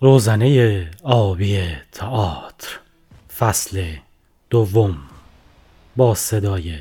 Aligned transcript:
روزنه 0.00 0.90
آبی 1.02 1.66
تئاتر. 1.92 2.68
فصل 3.38 3.96
دوم 4.50 4.96
با 5.96 6.14
صدای 6.14 6.78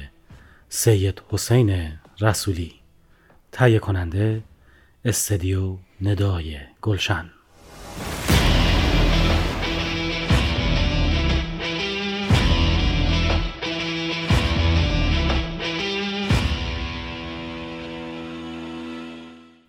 سید 0.69 1.21
حسین 1.29 1.99
رسولی. 2.21 2.73
تهیه 3.51 3.79
کننده 3.79 4.43
استدیو 5.05 5.77
ندای 6.01 6.57
گلشن. 6.81 7.29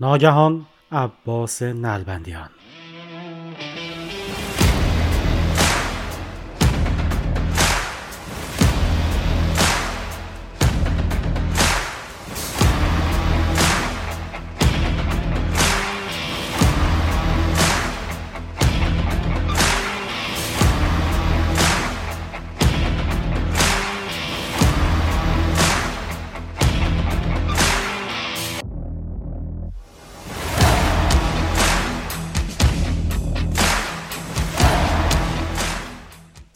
ناگهان 0.01 0.67
عباس 0.93 1.63
نلبندیان. 1.63 2.51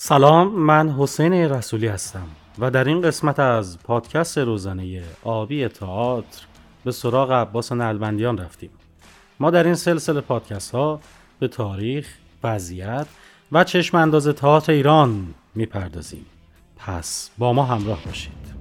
سلام 0.08 0.48
من 0.48 0.90
حسین 0.90 1.32
رسولی 1.32 1.86
هستم 1.86 2.26
و 2.58 2.70
در 2.70 2.84
این 2.84 3.00
قسمت 3.00 3.38
از 3.38 3.78
پادکست 3.78 4.38
روزانه 4.38 5.02
آبی 5.22 5.68
تئاتر 5.68 6.42
به 6.84 6.92
سراغ 6.92 7.32
عباس 7.32 7.72
نلبندیان 7.72 8.38
رفتیم. 8.38 8.70
ما 9.40 9.50
در 9.50 9.64
این 9.64 9.74
سلسله 9.74 10.20
پادکست 10.20 10.74
ها 10.74 11.00
به 11.38 11.48
تاریخ، 11.48 12.08
وضعیت 12.44 13.06
و 13.52 13.64
چشم 13.64 13.96
انداز 13.96 14.28
تئاتر 14.28 14.72
ایران 14.72 15.34
می‌پردازیم. 15.54 16.26
پس 16.76 17.30
با 17.38 17.52
ما 17.52 17.62
همراه 17.62 18.04
باشید. 18.04 18.57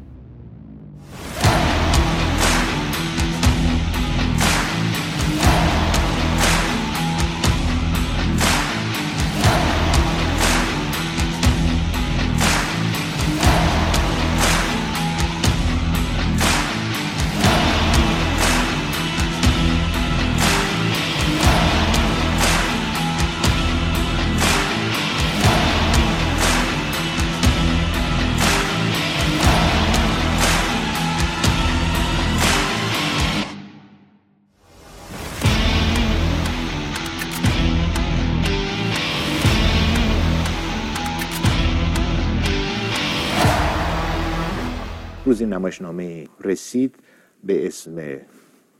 نمایشنامه 45.53 46.27
رسید 46.43 46.95
به 47.43 47.67
اسم 47.67 48.19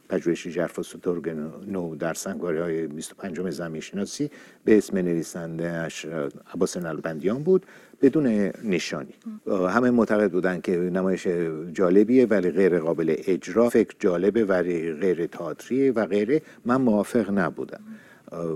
پژوهش 0.09 0.47
ژرف 0.47 0.79
و 0.79 0.83
سترگ 0.83 1.29
نو 1.67 1.95
در 1.95 2.13
سنگاری 2.13 2.57
های 2.57 2.88
25 2.88 3.50
زمین 3.50 3.81
شناسی 3.81 4.29
به 4.66 4.77
اسم 4.77 4.97
نویسندهش 4.97 6.06
عباس 6.53 6.77
نلبندیان 6.77 7.44
بود 7.44 7.66
بدون 8.01 8.27
نشانی. 8.63 9.13
همه 9.47 9.89
معتقد 9.89 10.31
بودن 10.31 10.61
که 10.61 10.72
نمایش 10.72 11.27
جالبیه 11.73 12.25
ولی 12.25 12.51
غیر 12.51 12.79
قابل 12.79 13.16
اجرا. 13.17 13.69
فکر 13.69 13.95
جالبه 14.00 14.45
ولی 14.45 14.94
غیر 14.94 15.25
تئاتریه 15.25 15.91
و 15.91 16.06
غیره. 16.06 16.41
من 16.66 16.81
موافق 16.81 17.31
نبودم. 17.31 17.81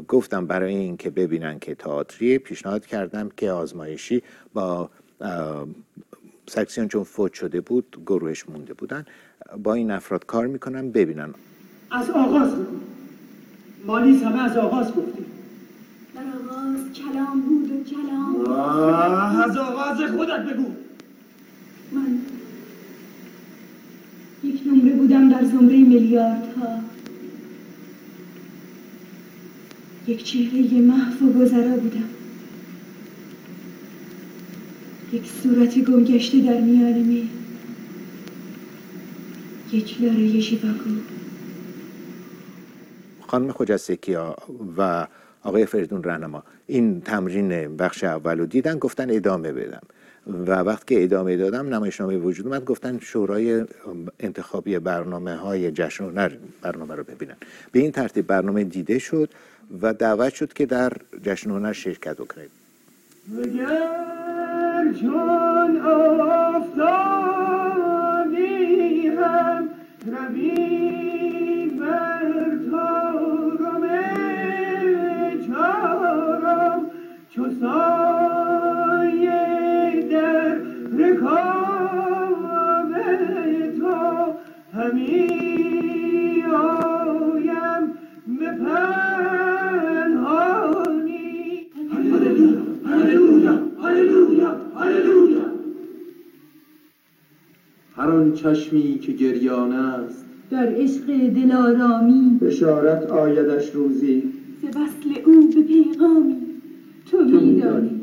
گفتم 0.08 0.48
برای 0.48 0.76
اینکه 0.76 1.10
ببینن 1.10 1.60
که 1.60 1.76
تئاتریه 1.76 2.38
پیشنهاد 2.38 2.86
کردم 2.86 3.30
که 3.38 3.52
آزمایشی 3.52 4.24
با 4.54 4.90
سکسیون 6.52 6.88
چون 6.88 7.04
فوت 7.04 7.34
شده 7.34 7.62
بود 7.62 7.98
گروهش 8.06 8.50
مونده 8.50 8.74
بودن. 8.74 9.06
با 9.64 9.74
این 9.74 9.92
افراد 9.92 10.26
کار 10.26 10.48
می‌کنن 10.48 10.92
ببینن. 10.92 11.30
از 11.92 12.10
آغاز 12.10 12.52
بگو 12.52 12.78
ما 13.86 14.00
نیز 14.00 14.24
همه 14.24 14.44
از 14.44 14.58
آغاز 14.58 14.88
گفتیم. 14.88 15.26
در 16.16 16.22
آغاز 16.22 16.94
کلام 16.94 17.42
بود 17.42 17.72
و 17.72 17.84
کلام. 17.84 18.46
آه، 18.60 19.44
از 19.44 19.58
آغاز 19.58 19.98
خودت 19.98 20.40
بگو. 20.54 20.72
من 21.92 22.20
یک 24.44 24.62
نمره 24.66 24.96
بودم 24.96 25.30
در 25.30 25.44
زمره 25.44 25.78
میلیاردها. 25.78 26.80
یک 30.08 30.24
چهره 30.24 30.82
محو 30.82 31.26
و 31.26 31.34
گذرا 31.34 31.78
بودم. 31.78 32.10
یک 35.14 35.32
صورت 35.44 35.80
گمگشته 35.80 36.38
در 36.38 36.62
میان 36.62 36.94
می. 36.94 37.30
یک 39.72 40.02
لاره 40.02 40.40
شیواگو 40.40 40.90
خانم 43.28 43.52
خجستکیا 43.52 44.36
و 44.78 45.08
آقای 45.44 45.66
فریدون 45.66 46.04
رهنما 46.04 46.44
این 46.68 47.02
تمرین 47.02 47.78
بخش 47.78 48.04
اول 48.04 48.40
رو 48.40 48.46
دیدن 48.46 48.80
گفتن 48.80 49.10
ادامه 49.10 49.52
بدم. 49.52 49.82
و 50.28 50.52
وقتی 50.52 50.96
که 50.96 51.04
ادامه 51.04 51.38
دادم 51.38 51.74
نمایشنامه 51.74 52.18
وجود 52.18 52.48
اومد 52.48 52.66
گفتن 52.66 53.00
شورای 53.00 53.66
انتخابی 54.20 54.80
برنامه 54.80 55.36
های 55.36 55.72
جشن 55.72 56.04
هنر 56.04 56.32
برنامه 56.62 56.96
رو 56.96 57.04
ببینن. 57.04 57.36
به 57.72 57.80
این 57.80 57.92
ترتیب 57.92 58.28
برنامه 58.28 58.64
دیده 58.64 59.00
شد 59.00 59.30
و 59.82 59.94
دعوت 59.94 60.34
شد 60.34 60.54
که 60.54 60.66
در 60.66 60.94
جشن 61.24 61.50
هنر 61.50 61.74
شرکت 61.74 62.18
بکنید 62.18 62.52
چون 65.00 65.82
آفتابی 65.82 66.82
هم 69.08 69.70
روی 70.06 71.01
چشمی 98.54 99.00
که 99.00 99.12
گریان 99.12 99.72
است. 99.72 100.26
در 100.50 100.68
عشق 100.68 101.06
دلارامی. 101.28 102.38
بشارت 102.42 103.12
آیدش 103.12 103.72
روزی. 103.72 104.34
ز 104.62 104.66
وصل 104.66 105.20
او 105.26 105.50
به 105.56 105.62
پیغامی. 105.62 106.38
تو 107.12 107.18
میدانی. 107.18 108.02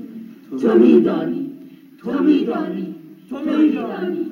تو 0.60 0.74
میدانی. 0.78 1.50
تو 1.98 2.22
میدانی. 2.22 2.94
تو 3.30 3.38
میدانی. 3.38 4.26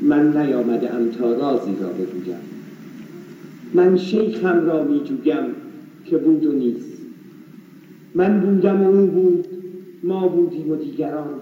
من 0.00 0.36
نیامده 0.36 0.94
ام 0.94 1.08
تا 1.08 1.32
رازی 1.32 1.76
را 1.80 1.88
بگویم. 1.88 2.36
من 3.74 3.96
شیخم 3.96 4.66
را 4.66 4.84
می 4.84 5.00
جویم 5.04 5.54
که 6.04 6.18
بود 6.18 6.46
و 6.46 6.52
نیست. 6.52 6.98
من 8.14 8.40
بودم 8.40 8.82
و 8.82 8.90
او 8.90 9.06
بود 9.06 9.46
ما 10.02 10.28
بودیم 10.28 10.70
و 10.70 10.76
دیگران. 10.76 11.40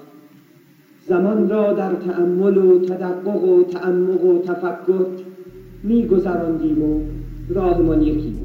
زمان 1.07 1.49
را 1.49 1.73
در 1.73 1.95
تأمل 1.95 2.57
و 2.57 2.79
تدقق 2.79 3.45
و 3.45 3.65
تعمق 3.65 4.25
و 4.25 4.43
تفکر 4.43 5.07
میگذراندیم 5.83 6.83
و 6.83 7.01
راهمان 7.49 8.03
یکی 8.03 8.40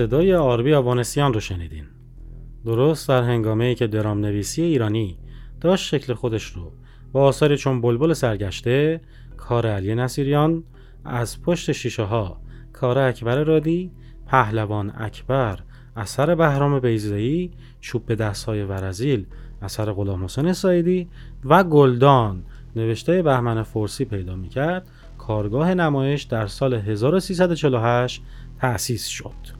صدای 0.00 0.34
آربی 0.34 0.74
آوانسیان 0.74 1.34
رو 1.34 1.40
شنیدین 1.40 1.84
درست 2.64 3.08
در 3.08 3.22
هنگامه 3.22 3.64
ای 3.64 3.74
که 3.74 3.86
درام 3.86 4.20
نویسی 4.20 4.62
ایرانی 4.62 5.18
داشت 5.60 5.84
شکل 5.84 6.14
خودش 6.14 6.44
رو 6.44 6.72
با 7.12 7.22
آثاری 7.22 7.56
چون 7.56 7.80
بلبل 7.80 8.12
سرگشته 8.12 9.00
کار 9.36 9.66
علی 9.66 9.94
نصیریان 9.94 10.64
از 11.04 11.42
پشت 11.42 11.72
شیشه 11.72 12.02
ها 12.02 12.40
کار 12.72 12.98
اکبر 12.98 13.44
رادی 13.44 13.90
پهلوان 14.26 14.92
اکبر 14.96 15.58
اثر 15.96 16.34
بهرام 16.34 16.80
بیزایی 16.80 17.50
چوب 17.80 18.06
به 18.06 18.14
دست 18.14 18.44
های 18.44 18.62
ورزیل 18.62 19.26
اثر 19.62 19.92
غلام 19.92 20.24
حسین 20.24 20.52
سایدی 20.52 21.08
و 21.44 21.64
گلدان 21.64 22.42
نوشته 22.76 23.22
بهمن 23.22 23.62
فورسی 23.62 24.04
پیدا 24.04 24.36
می‌کرد 24.36 24.88
کارگاه 25.18 25.74
نمایش 25.74 26.22
در 26.22 26.46
سال 26.46 26.74
1348 26.74 28.22
تأسیس 28.60 29.06
شد. 29.06 29.59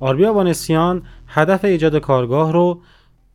آربیا 0.00 0.34
وانسیان 0.34 1.02
هدف 1.26 1.64
ایجاد 1.64 1.96
کارگاه 1.96 2.52
رو 2.52 2.80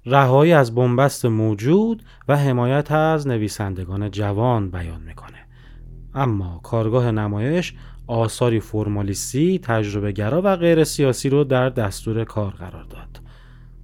رهایی 0.06 0.54
از 0.54 0.76
بنبست 0.76 1.26
موجود 1.26 2.04
و 2.28 2.38
حمایت 2.38 2.92
از 2.92 3.28
نویسندگان 3.28 4.12
جوان 4.12 4.72
بیان 4.72 5.02
می‌کنه 5.02 5.38
اما 6.16 6.60
کارگاه 6.64 7.12
نمایش 7.12 7.74
آثاری 8.08 8.60
فرمالیستی، 8.60 9.60
تجربه 9.60 10.12
گرا 10.12 10.42
و 10.46 10.56
غیر 10.56 10.84
سیاسی 10.84 11.30
رو 11.30 11.44
در 11.44 11.70
دستور 11.70 12.24
کار 12.24 12.52
قرار 12.52 12.84
داد. 12.84 13.22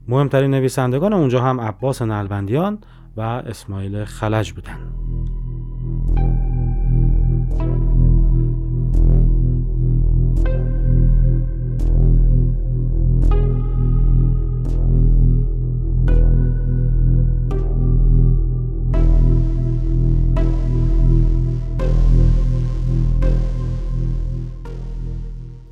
مهمترین 0.08 0.52
نویسندگان 0.52 1.14
اونجا 1.14 1.42
هم 1.42 1.62
عباس 1.62 2.02
نلبندیان 2.02 2.78
و 3.18 3.22
اسماعیل 3.22 4.06
خلج 4.06 4.52
بودند. 4.52 5.09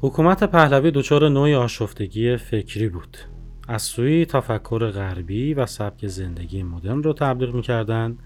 حکومت 0.07 0.44
پهلوی 0.44 0.92
دچار 0.92 1.30
نوعی 1.30 1.56
آشفتگی 1.56 2.38
فکری 2.38 2.89
بود. 2.89 3.18
از 3.68 3.81
سوی 3.81 4.25
تفکر 4.25 4.92
غربی 4.92 5.54
و 5.54 5.65
سبک 5.65 6.07
زندگی 6.07 6.63
مدرن 6.63 7.04
رو 7.04 7.13
تبلیغ 7.13 7.56
می‌کردند 7.56 8.19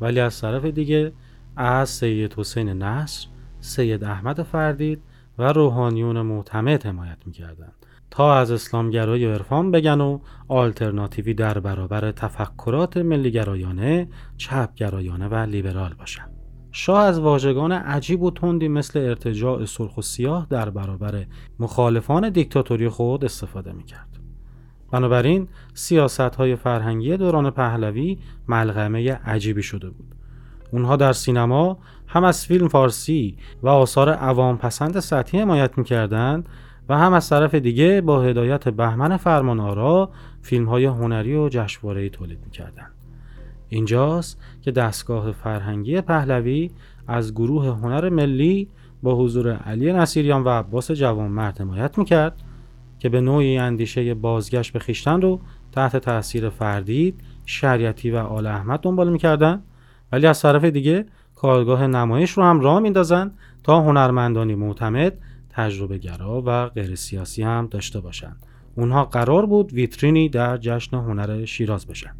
ولی 0.00 0.20
از 0.20 0.40
طرف 0.40 0.64
دیگه 0.64 1.12
از 1.56 1.90
سید 1.90 2.34
حسین 2.38 2.68
نصر 2.68 3.26
سید 3.60 4.04
احمد 4.04 4.42
فردید 4.42 5.02
و 5.38 5.52
روحانیون 5.52 6.20
معتمد 6.20 6.86
حمایت 6.86 7.18
می‌کردند 7.26 7.86
تا 8.10 8.34
از 8.34 8.50
اسلامگرای 8.50 9.32
عرفان 9.32 9.70
بگن 9.70 10.00
و 10.00 10.18
آلترناتیوی 10.48 11.34
در 11.34 11.58
برابر 11.58 12.12
تفکرات 12.12 12.96
ملیگرایانه 12.96 14.08
چپگرایانه 14.36 15.28
و 15.28 15.34
لیبرال 15.34 15.94
باشند 15.94 16.33
شاه 16.76 17.04
از 17.04 17.20
واژگان 17.20 17.72
عجیب 17.72 18.22
و 18.22 18.30
تندی 18.30 18.68
مثل 18.68 18.98
ارتجاع 18.98 19.64
سرخ 19.64 19.98
و 19.98 20.02
سیاه 20.02 20.46
در 20.50 20.70
برابر 20.70 21.26
مخالفان 21.58 22.28
دیکتاتوری 22.28 22.88
خود 22.88 23.24
استفاده 23.24 23.72
می‌کرد. 23.72 24.08
بنابراین 24.92 25.48
سیاست 25.74 26.20
های 26.20 26.56
فرهنگی 26.56 27.16
دوران 27.16 27.50
پهلوی 27.50 28.18
ملغمه 28.48 29.12
عجیبی 29.12 29.62
شده 29.62 29.90
بود. 29.90 30.14
اونها 30.72 30.96
در 30.96 31.12
سینما 31.12 31.78
هم 32.06 32.24
از 32.24 32.46
فیلم 32.46 32.68
فارسی 32.68 33.36
و 33.62 33.68
آثار 33.68 34.10
عوام 34.10 34.58
پسند 34.58 35.00
سطحی 35.00 35.40
حمایت 35.40 35.78
می‌کردند 35.78 36.48
و 36.88 36.98
هم 36.98 37.12
از 37.12 37.28
طرف 37.28 37.54
دیگه 37.54 38.00
با 38.00 38.22
هدایت 38.22 38.68
بهمن 38.68 39.16
فرمانآرا 39.16 40.10
فیلم 40.42 40.64
های 40.64 40.84
هنری 40.84 41.36
و 41.36 41.48
جشنواره‌ای 41.48 42.10
تولید 42.10 42.38
می‌کردند. 42.44 42.93
اینجاست 43.74 44.40
که 44.62 44.70
دستگاه 44.70 45.32
فرهنگی 45.32 46.00
پهلوی 46.00 46.70
از 47.06 47.34
گروه 47.34 47.66
هنر 47.66 48.08
ملی 48.08 48.68
با 49.02 49.14
حضور 49.14 49.52
علی 49.52 49.92
نصیریان 49.92 50.44
و 50.44 50.48
عباس 50.48 50.90
جوانمرد 50.90 51.60
حمایت 51.60 51.98
می‌کرد 51.98 52.42
که 52.98 53.08
به 53.08 53.20
نوعی 53.20 53.58
اندیشه 53.58 54.14
بازگشت 54.14 54.72
به 54.72 54.78
خیشتن 54.78 55.20
رو 55.20 55.40
تحت 55.72 55.96
تاثیر 55.96 56.48
فردید، 56.48 57.20
شریعتی 57.46 58.10
و 58.10 58.16
آل 58.16 58.46
احمد 58.46 58.80
دنبال 58.80 59.12
می‌کردن 59.12 59.62
ولی 60.12 60.26
از 60.26 60.42
طرف 60.42 60.64
دیگه 60.64 61.06
کارگاه 61.34 61.86
نمایش 61.86 62.30
رو 62.30 62.42
هم 62.42 62.60
راه 62.60 62.80
میندازن 62.80 63.32
تا 63.62 63.80
هنرمندانی 63.80 64.54
معتمد 64.54 65.18
تجربه 65.50 65.98
گرا 65.98 66.42
و 66.46 66.68
غیر 66.68 66.94
سیاسی 66.94 67.42
هم 67.42 67.68
داشته 67.70 68.00
باشند. 68.00 68.36
اونها 68.76 69.04
قرار 69.04 69.46
بود 69.46 69.72
ویترینی 69.72 70.28
در 70.28 70.56
جشن 70.56 70.96
هنر 70.96 71.44
شیراز 71.44 71.86
بشن. 71.86 72.14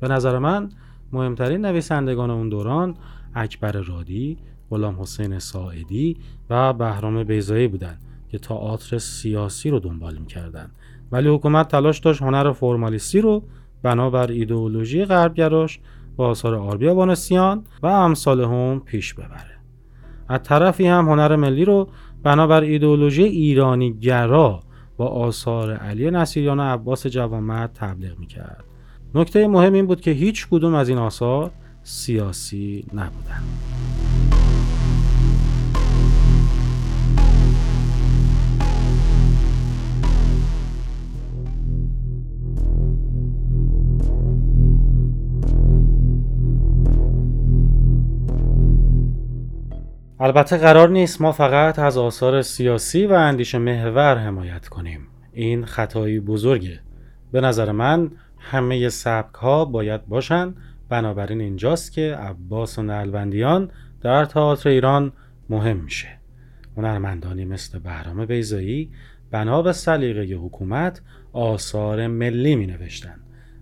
به 0.00 0.08
نظر 0.08 0.38
من 0.38 0.68
مهمترین 1.12 1.66
نویسندگان 1.66 2.30
اون 2.30 2.48
دوران 2.48 2.94
اکبر 3.34 3.72
رادی، 3.72 4.38
غلام 4.70 5.00
حسین 5.00 5.38
ساعدی 5.38 6.16
و 6.50 6.72
بهرام 6.72 7.24
بیزایی 7.24 7.68
بودند 7.68 8.02
که 8.28 8.38
تئاتر 8.38 8.98
سیاسی 8.98 9.70
رو 9.70 9.78
دنبال 9.78 10.18
می‌کردند 10.18 10.70
ولی 11.12 11.28
حکومت 11.28 11.68
تلاش 11.68 11.98
داشت 11.98 12.22
هنر 12.22 12.52
فرمالیستی 12.52 13.20
رو 13.20 13.42
بنابر 13.82 14.30
ایدئولوژی 14.30 15.04
غربگراش 15.04 15.80
با 16.16 16.28
آثار 16.28 16.54
آربیا 16.54 16.94
بانسیان 16.94 17.64
و 17.82 17.86
امثال 17.86 18.40
هم 18.40 18.80
پیش 18.80 19.14
ببره. 19.14 19.56
از 20.28 20.40
طرفی 20.42 20.86
هم 20.86 21.08
هنر 21.08 21.36
ملی 21.36 21.64
رو 21.64 21.88
بنابر 22.22 22.60
ایدئولوژی 22.60 23.22
ایرانی 23.22 23.92
گرا 23.92 24.60
با 24.96 25.06
آثار 25.06 25.72
علی 25.72 26.10
نصیریان 26.10 26.60
و 26.60 26.62
عباس 26.62 27.06
جوانمرد 27.06 27.72
تبلیغ 27.72 28.18
می‌کرد. 28.18 28.64
نکته 29.16 29.48
مهم 29.48 29.72
این 29.72 29.86
بود 29.86 30.00
که 30.00 30.10
هیچ 30.10 30.46
کدوم 30.50 30.74
از 30.74 30.88
این 30.88 30.98
آثار 30.98 31.50
سیاسی 31.82 32.84
نبودند. 32.92 33.44
البته 50.20 50.56
قرار 50.56 50.88
نیست 50.88 51.20
ما 51.20 51.32
فقط 51.32 51.78
از 51.78 51.98
آثار 51.98 52.42
سیاسی 52.42 53.06
و 53.06 53.12
اندیشه 53.12 53.58
محور 53.58 54.16
حمایت 54.16 54.68
کنیم 54.68 55.00
این 55.32 55.64
خطایی 55.64 56.20
بزرگه 56.20 56.80
به 57.32 57.40
نظر 57.40 57.72
من 57.72 58.10
همه 58.50 58.88
سبک 58.88 59.34
ها 59.34 59.64
باید 59.64 60.06
باشند 60.06 60.56
بنابراین 60.88 61.40
اینجاست 61.40 61.92
که 61.92 62.16
عباس 62.16 62.78
و 62.78 62.82
نلبندیان 62.82 63.70
در 64.00 64.24
تئاتر 64.24 64.68
ایران 64.68 65.12
مهم 65.50 65.76
میشه. 65.76 66.08
هنرمندانی 66.76 67.44
مثل 67.44 67.78
بهرام 67.78 68.26
بیزایی 68.26 68.90
بنا 69.30 69.62
به 69.62 69.72
سلیقه 69.72 70.34
حکومت 70.34 71.00
آثار 71.32 72.06
ملی 72.06 72.56
می 72.56 72.66
نوشتن. 72.66 73.14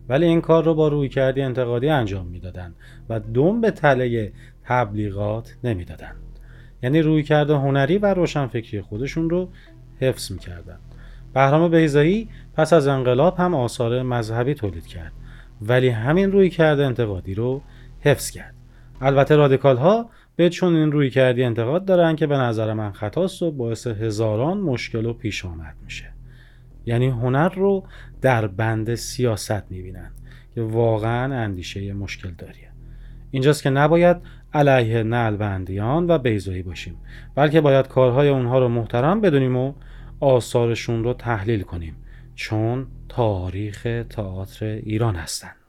ولی 0.08 0.26
این 0.26 0.40
کار 0.40 0.64
رو 0.64 0.74
با 0.74 0.88
روی 0.88 1.08
کردی 1.08 1.42
انتقادی 1.42 1.88
انجام 1.88 2.26
می‌دادند 2.26 2.74
و 3.08 3.20
دوم 3.20 3.60
به 3.60 3.70
تله 3.70 4.32
تبلیغات 4.64 5.56
نمی‌دادند 5.64 6.16
یعنی 6.82 7.02
روی 7.02 7.22
کرده 7.22 7.54
هنری 7.54 7.98
و 7.98 8.14
روشنفکری 8.14 8.80
خودشون 8.80 9.30
رو 9.30 9.48
حفظ 10.00 10.32
می‌کردن. 10.32 10.78
بهرام 11.34 11.70
بیزایی 11.70 12.28
پس 12.56 12.72
از 12.72 12.86
انقلاب 12.86 13.36
هم 13.38 13.54
آثار 13.54 14.02
مذهبی 14.02 14.54
تولید 14.54 14.86
کرد. 14.86 15.12
ولی 15.62 15.88
همین 15.88 16.32
روی 16.32 16.50
کرده 16.50 16.86
انتقادی 16.86 17.34
رو 17.34 17.62
حفظ 18.00 18.30
کرد. 18.30 18.54
البته 19.00 19.36
رادیکال 19.36 19.76
ها 19.76 20.10
به 20.36 20.48
چون 20.50 20.76
این 20.76 20.92
روی 20.92 21.10
کردی 21.10 21.44
انتقاد 21.44 21.84
دارن 21.84 22.16
که 22.16 22.26
به 22.26 22.36
نظر 22.36 22.72
من 22.72 22.92
خطاست 22.92 23.42
و 23.42 23.50
باعث 23.50 23.86
هزاران 23.86 24.58
مشکل 24.60 25.06
و 25.06 25.12
پیش 25.12 25.44
آمد 25.44 25.74
میشه. 25.84 26.12
یعنی 26.86 27.08
هنر 27.08 27.48
رو 27.48 27.84
در 28.20 28.46
بند 28.46 28.94
سیاست 28.94 29.70
می‌بینن 29.70 30.10
که 30.54 30.62
واقعا 30.62 31.34
اندیشه 31.34 31.92
مشکل 31.92 32.30
داریه. 32.38 32.68
اینجاست 33.30 33.62
که 33.62 33.70
نباید 33.70 34.16
علیه 34.52 35.02
نلبندیان 35.02 36.10
و 36.10 36.18
بیزایی 36.18 36.62
باشیم 36.62 36.96
بلکه 37.34 37.60
باید 37.60 37.88
کارهای 37.88 38.28
اونها 38.28 38.58
رو 38.58 38.68
محترم 38.68 39.20
بدونیم 39.20 39.56
و 39.56 39.72
آثارشون 40.20 41.04
رو 41.04 41.14
تحلیل 41.14 41.62
کنیم. 41.62 41.96
چون 42.34 42.86
تاریخ 43.08 43.82
تئاتر 44.10 44.64
ایران 44.64 45.16
هستند. 45.16 45.63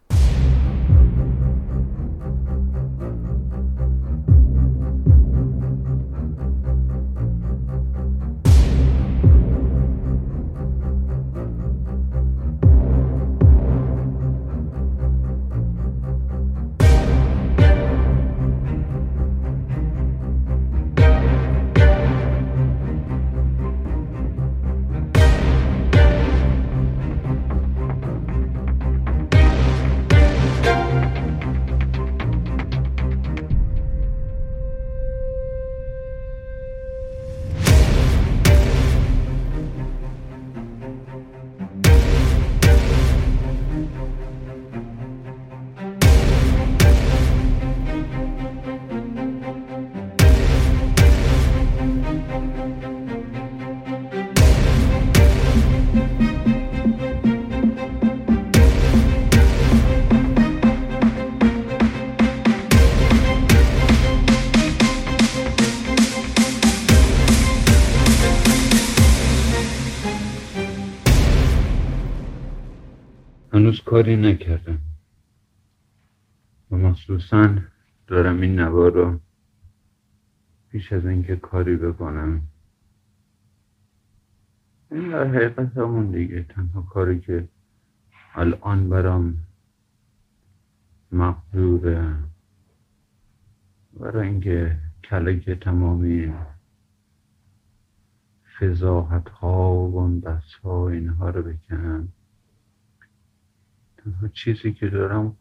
کاری 73.96 74.16
نکردم. 74.16 74.80
و 76.72 76.76
مخصوصا 76.76 77.56
دارم 78.08 78.42
این 78.42 78.60
نوار 78.60 78.92
رو 78.92 79.20
پیش 80.70 80.94
از 80.94 81.06
اینکه 81.06 81.36
کاری 81.36 81.76
بکنم. 81.76 82.42
این 84.92 85.10
در 85.10 85.28
حقیقت 85.28 85.78
همون 85.78 86.12
دیگه. 86.12 86.44
تنها 86.44 86.82
کاری 86.82 87.20
که 87.20 87.48
الان 88.34 88.90
برام 88.90 89.38
مقدوره 91.12 92.16
برای 94.00 94.28
اینکه 94.28 94.78
کلک 95.04 95.50
تمامی 95.50 96.34
فضاحت 98.60 99.30
ها 99.30 99.74
و 99.74 100.20
بس 100.20 100.54
ها 100.64 100.90
اینها 100.90 101.30
رو 101.30 101.44
بکنم. 101.44 102.15
چیزی 104.34 104.74
که 104.74 104.88
دارم 104.90 105.38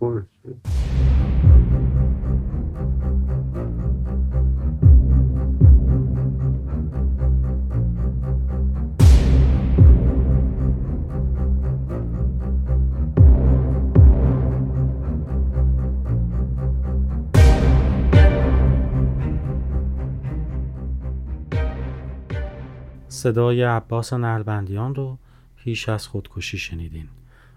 صدای 23.09 23.63
عباس 23.63 24.13
نلبندیان 24.13 24.95
رو 24.95 25.19
پیش 25.57 25.89
از 25.89 26.07
خودکشی 26.07 26.59
شنیدین. 26.59 27.09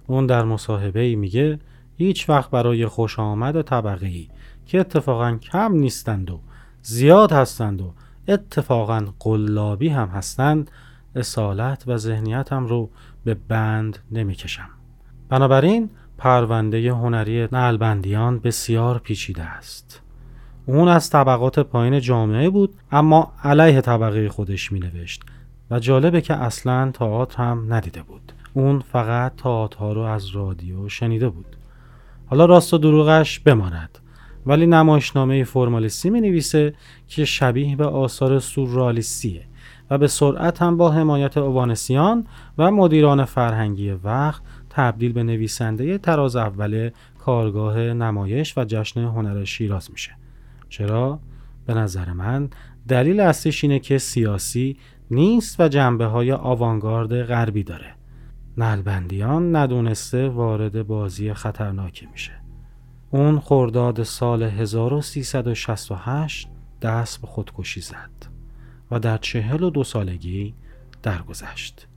اون 0.08 0.26
در 0.26 0.44
مصاحبه 0.44 1.00
ای 1.00 1.16
میگه 1.16 1.60
هیچ 1.98 2.30
وقت 2.30 2.50
برای 2.50 2.86
خوش 2.86 3.20
آمد 3.20 3.62
طبقه 3.62 4.08
ای 4.08 4.28
که 4.66 4.80
اتفاقا 4.80 5.38
کم 5.38 5.74
نیستند 5.74 6.32
و 6.32 6.40
زیاد 6.82 7.32
هستند 7.32 7.82
و 7.82 7.94
اتفاقا 8.28 9.06
قلابی 9.20 9.90
هم 9.90 10.08
هستند 10.08 10.72
اصالت 11.16 11.84
و 11.88 11.98
ذهنیتم 11.98 12.66
رو 12.66 12.90
به 13.24 13.34
بند 13.34 14.00
نمی‌کشم. 14.12 14.70
بنابراین 15.30 15.90
پرونده 16.18 16.92
هنری 16.92 17.48
نلبندیان 17.52 18.40
بسیار 18.40 19.00
پیچیده 19.00 19.44
است. 19.44 20.02
اون 20.66 20.88
از 20.88 21.10
طبقات 21.10 21.60
پایین 21.60 22.00
جامعه 22.00 22.50
بود 22.50 22.74
اما 22.92 23.34
علیه 23.44 23.82
طبقه 23.82 24.30
خودش 24.30 24.72
می 24.72 24.80
نوشت 24.80 25.24
و 25.72 25.80
جالبه 25.80 26.22
که 26.22 26.34
اصلا 26.34 26.92
تئاتر 26.92 27.44
هم 27.44 27.74
ندیده 27.74 28.04
بود. 28.04 28.34
اون 28.58 28.80
فقط 28.80 29.36
تئاترها 29.36 29.94
رو 29.94 30.02
از 30.02 30.28
رادیو 30.28 30.90
شنیده 30.90 31.30
بود. 31.30 31.58
حالا 32.26 32.46
راست 32.46 32.74
و 32.74 32.78
دروغش 32.78 33.40
بماند. 33.40 34.00
ولی 34.46 34.68
نمایشنامه 34.68 35.44
فرمالیستی 35.44 36.10
می 36.10 36.22
نویسه 36.22 36.74
که 37.08 37.26
شبیه 37.26 37.76
به 37.76 37.86
آثار 37.86 38.40
سوررالیستیه 38.40 39.44
و 39.90 39.98
به 39.98 40.08
سرعت 40.08 40.62
هم 40.62 40.78
با 40.78 40.92
حمایت 40.92 41.38
اوانسیان 41.38 42.28
و 42.58 42.72
مدیران 42.72 43.26
فرهنگی 43.26 43.92
وقت 43.92 44.42
تبدیل 44.70 45.14
به 45.14 45.24
نویسنده 45.24 45.98
تراز 45.98 46.36
اول 46.36 46.90
کارگاه 47.20 47.78
نمایش 47.80 48.58
و 48.58 48.66
جشن 48.66 49.04
هنر 49.04 49.44
شیراز 49.44 49.92
میشه. 49.92 50.12
چرا؟ 50.70 51.20
به 51.66 51.74
نظر 51.74 52.14
من 52.14 52.50
دلیل 52.88 53.20
اصلیش 53.20 53.64
اینه 53.64 53.80
که 53.80 53.98
سیاسی 53.98 54.78
نیست 55.12 55.60
و 55.60 55.68
جنبه 55.68 56.06
های 56.06 56.32
آوانگارد 56.32 57.24
غربی 57.24 57.64
داره. 57.64 57.97
نلبندیان 58.58 59.56
ندونسته 59.56 60.30
وارد 60.30 60.88
بازی 60.88 61.34
خطرناکی 61.34 62.08
میشه. 62.12 62.32
اون 63.12 63.40
خرداد 63.40 64.04
سال 64.04 64.44
1368 64.44 66.48
دست 66.82 67.22
به 67.22 67.28
خودکشی 67.28 67.82
زد 67.82 68.10
و 68.92 69.00
در 69.00 69.18
چهل 69.18 69.64
و 69.64 69.70
دو 69.70 69.84
سالگی 69.84 70.54
درگذشت. 71.04 71.88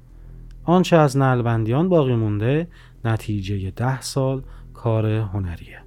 آنچه 0.65 0.97
از 0.97 1.17
نلبندیان 1.17 1.89
باقی 1.89 2.15
مونده 2.15 2.69
نتیجه 3.05 3.71
ده 3.71 4.01
سال 4.01 4.43
کار 4.75 5.07
هنریه. 5.07 5.79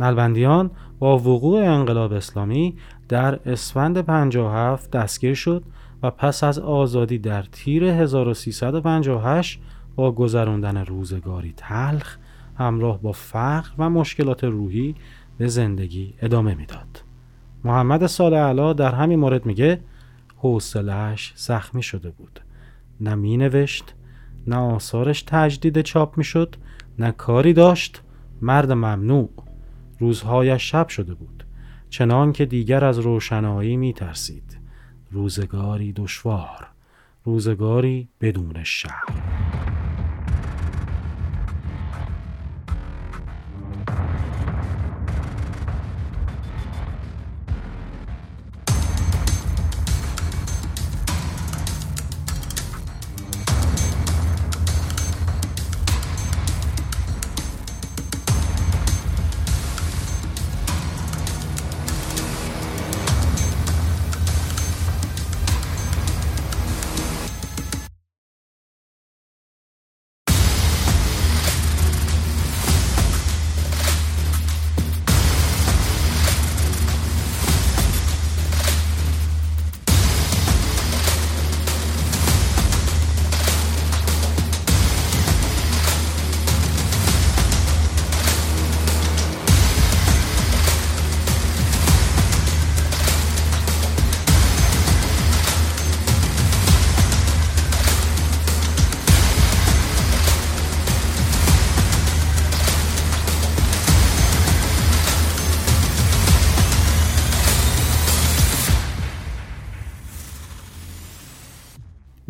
نلبندیان 0.00 0.70
با 0.98 1.18
وقوع 1.18 1.64
انقلاب 1.64 2.12
اسلامی 2.12 2.76
در 3.08 3.50
اسفند 3.50 3.98
57 3.98 4.90
دستگیر 4.90 5.34
شد 5.34 5.64
و 6.02 6.10
پس 6.10 6.44
از 6.44 6.58
آزادی 6.58 7.18
در 7.18 7.42
تیر 7.42 7.84
1358 7.84 9.60
با 9.98 10.12
گذراندن 10.12 10.76
روزگاری 10.76 11.54
تلخ 11.56 12.16
همراه 12.58 13.02
با 13.02 13.12
فقر 13.12 13.70
و 13.78 13.90
مشکلات 13.90 14.44
روحی 14.44 14.94
به 15.38 15.48
زندگی 15.48 16.14
ادامه 16.22 16.54
می‌داد. 16.54 17.04
محمد 17.64 18.06
صالح 18.06 18.38
علا 18.38 18.72
در 18.72 18.94
همین 18.94 19.18
مورد 19.18 19.46
میگه 19.46 19.80
حوصلهش 20.36 21.32
زخمی 21.36 21.82
شده 21.82 22.10
بود. 22.10 22.40
نه 23.00 23.14
می 23.14 23.36
نوشت، 23.36 23.94
نه 24.46 24.56
آثارش 24.56 25.22
تجدید 25.22 25.80
چاپ 25.80 26.18
می‌شد، 26.18 26.56
نه 26.98 27.10
کاری 27.10 27.52
داشت، 27.52 28.02
مرد 28.42 28.72
ممنوع. 28.72 29.30
روزهایش 29.98 30.70
شب 30.70 30.88
شده 30.88 31.14
بود. 31.14 31.44
چنان 31.90 32.32
که 32.32 32.46
دیگر 32.46 32.84
از 32.84 32.98
روشنایی 32.98 33.76
می 33.76 33.92
ترسید. 33.92 34.58
روزگاری 35.10 35.92
دشوار 35.92 36.66
روزگاری 37.24 38.08
بدون 38.20 38.64
شهر 38.64 39.17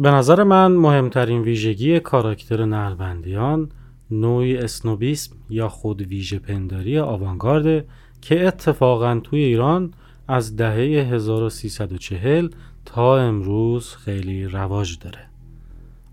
به 0.00 0.11
نظر 0.11 0.43
من 0.43 0.73
مهمترین 0.73 1.43
ویژگی 1.43 2.00
کاراکتر 2.00 2.64
نلبندیان 2.64 3.71
نوعی 4.11 4.57
اسنوبیسم 4.57 5.37
یا 5.50 5.69
خود 5.69 6.02
ویژه 6.02 6.38
پنداری 6.38 6.99
آوانگارد 6.99 7.85
که 8.21 8.47
اتفاقا 8.47 9.21
توی 9.21 9.40
ایران 9.40 9.95
از 10.28 10.57
دهه 10.57 11.14
1340 11.14 12.49
تا 12.85 13.19
امروز 13.19 13.95
خیلی 13.95 14.45
رواج 14.45 14.99
داره. 14.99 15.21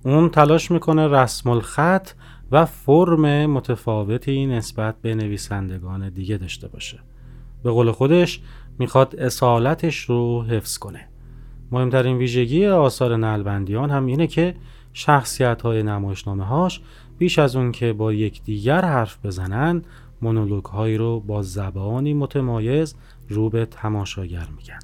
اون 0.03 0.29
تلاش 0.29 0.71
می‌کنه 0.71 1.07
رسم 1.07 1.49
الخط 1.49 2.09
و 2.51 2.65
فرم 2.65 3.45
متفاوتی 3.45 4.45
نسبت 4.45 4.95
به 5.01 5.15
نویسندگان 5.15 6.09
دیگه 6.09 6.37
داشته 6.37 6.67
باشه. 6.67 6.99
به 7.63 7.71
قول 7.71 7.91
خودش 7.91 8.41
می‌خواد 8.79 9.15
اصالتش 9.15 9.97
رو 9.97 10.43
حفظ 10.43 10.77
کنه. 10.77 11.07
مهمترین 11.71 12.17
ویژگی 12.17 12.65
آثار 12.65 13.17
نلبندیان 13.17 13.89
هم 13.89 14.05
اینه 14.05 14.27
که 14.27 14.55
شخصیت 14.93 15.61
های 15.61 15.83
نمایشنامه 15.83 16.43
هاش 16.43 16.81
بیش 17.17 17.39
از 17.39 17.55
اون 17.55 17.71
که 17.71 17.93
با 17.93 18.13
یکدیگر 18.13 18.81
حرف 18.81 19.25
بزنن 19.25 19.81
مونولوگ 20.21 20.65
هایی 20.65 20.97
رو 20.97 21.19
با 21.19 21.41
زبانی 21.41 22.13
متمایز 22.13 22.95
رو 23.29 23.49
به 23.49 23.65
تماشاگر 23.65 24.47
میگن. 24.57 24.79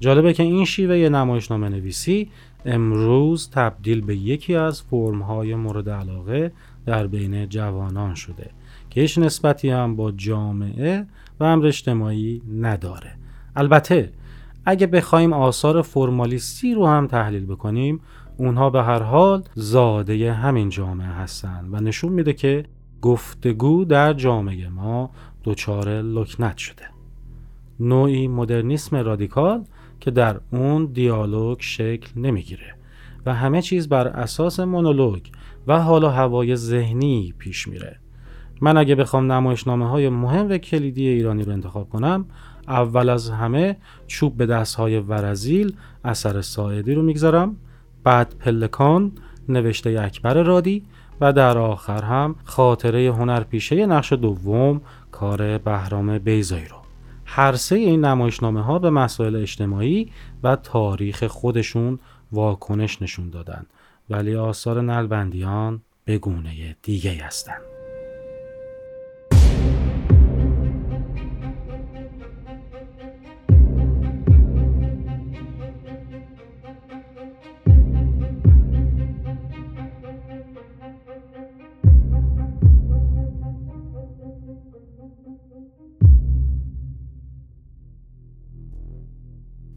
جالبه 0.00 0.32
که 0.32 0.42
این 0.42 0.64
شیوه 0.64 1.08
نمایشنامه 1.08 1.68
نویسی 1.68 2.30
امروز 2.64 3.50
تبدیل 3.50 4.00
به 4.00 4.16
یکی 4.16 4.54
از 4.54 4.82
فرم 4.82 5.22
های 5.22 5.54
مورد 5.54 5.90
علاقه 5.90 6.52
در 6.86 7.06
بین 7.06 7.48
جوانان 7.48 8.14
شده 8.14 8.50
که 8.90 9.00
هیچ 9.00 9.18
نسبتی 9.18 9.70
هم 9.70 9.96
با 9.96 10.12
جامعه 10.12 11.06
و 11.40 11.44
امر 11.44 11.66
اجتماعی 11.66 12.42
نداره. 12.60 13.12
البته 13.56 14.12
اگه 14.70 14.86
بخوایم 14.86 15.32
آثار 15.32 15.82
فرمالیستی 15.82 16.74
رو 16.74 16.86
هم 16.86 17.06
تحلیل 17.06 17.46
بکنیم 17.46 18.00
اونها 18.36 18.70
به 18.70 18.82
هر 18.82 19.02
حال 19.02 19.42
زاده 19.54 20.32
همین 20.32 20.68
جامعه 20.68 21.06
هستند 21.06 21.74
و 21.74 21.76
نشون 21.76 22.12
میده 22.12 22.32
که 22.32 22.64
گفتگو 23.02 23.84
در 23.84 24.12
جامعه 24.12 24.68
ما 24.68 25.10
دچار 25.44 26.02
لکنت 26.02 26.56
شده. 26.56 26.82
نوعی 27.80 28.28
مدرنیسم 28.28 28.96
رادیکال 28.96 29.64
که 30.00 30.10
در 30.10 30.40
اون 30.52 30.86
دیالوگ 30.86 31.60
شکل 31.60 32.20
نمی‌گیره 32.20 32.74
و 33.26 33.34
همه 33.34 33.62
چیز 33.62 33.88
بر 33.88 34.08
اساس 34.08 34.60
مونولوگ 34.60 35.22
و 35.66 35.82
حال 35.82 36.04
و 36.04 36.08
هوای 36.08 36.56
ذهنی 36.56 37.34
پیش 37.38 37.68
میره. 37.68 38.00
من 38.60 38.76
اگه 38.76 38.94
بخوام 38.94 39.32
نمایشنامه 39.32 39.88
های 39.88 40.08
مهم 40.08 40.50
و 40.50 40.58
کلیدی 40.58 41.08
ایرانی 41.08 41.42
رو 41.42 41.52
انتخاب 41.52 41.88
کنم 41.88 42.26
اول 42.70 43.08
از 43.08 43.30
همه 43.30 43.76
چوب 44.06 44.36
به 44.36 44.46
دست 44.46 44.74
های 44.74 45.00
ورزیل 45.00 45.76
اثر 46.04 46.40
ساعدی 46.40 46.94
رو 46.94 47.02
می‌گذارم. 47.02 47.56
بعد 48.04 48.34
پلکان 48.38 49.12
نوشته 49.48 50.00
اکبر 50.00 50.42
رادی 50.42 50.84
و 51.20 51.32
در 51.32 51.58
آخر 51.58 52.04
هم 52.04 52.36
خاطره 52.44 53.12
هنرپیشه 53.12 53.86
نقش 53.86 54.12
دوم 54.12 54.80
کار 55.12 55.58
بهرام 55.58 56.18
بیزایی 56.18 56.68
رو. 56.68 56.76
هر 57.24 57.52
سه 57.52 57.76
این 57.76 58.04
نمایشنامه 58.04 58.62
ها 58.62 58.78
به 58.78 58.90
مسائل 58.90 59.36
اجتماعی 59.36 60.12
و 60.42 60.56
تاریخ 60.56 61.24
خودشون 61.24 61.98
واکنش 62.32 63.02
نشون 63.02 63.30
دادن. 63.30 63.66
ولی 64.10 64.36
آثار 64.36 64.80
نلبندیان 64.80 65.82
به 66.04 66.18
گونه 66.18 66.76
دیگه 66.82 67.24
هستند. 67.24 67.69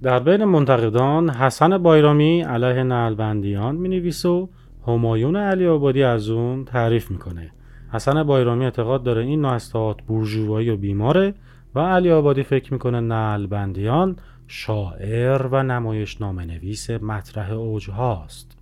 در 0.04 0.20
بین 0.20 0.46
منتقدان 0.46 1.30
حسن 1.30 1.78
بایرامی 1.78 2.42
علیه 2.42 2.84
نلبندیان 2.84 3.76
می 3.76 3.89
نویس 3.89 4.26
و 4.26 4.50
همایون 4.88 5.36
علی 5.36 5.68
آبادی 5.68 6.04
از 6.04 6.30
اون 6.30 6.66
تعریف 6.66 7.12
می‌کنه. 7.12 7.52
حسن 7.94 8.24
بایرامی 8.24 8.66
اعتقاد 8.66 9.04
داره 9.04 9.22
این 9.22 9.42
نوع 9.42 9.96
بورژوایی 10.08 10.70
و 10.70 10.78
بیماره 10.78 11.34
و 11.76 11.80
علی 11.80 12.12
آبادی 12.12 12.44
فکر 12.44 12.74
می‌کنه 12.74 13.00
نلبندیان 13.00 14.16
شاعر 14.48 15.48
و 15.48 15.63
نمایش 15.63 16.22
نویس 16.22 16.89
مطرح 16.89 17.52
اوج 17.52 17.89
هاست 17.89 18.58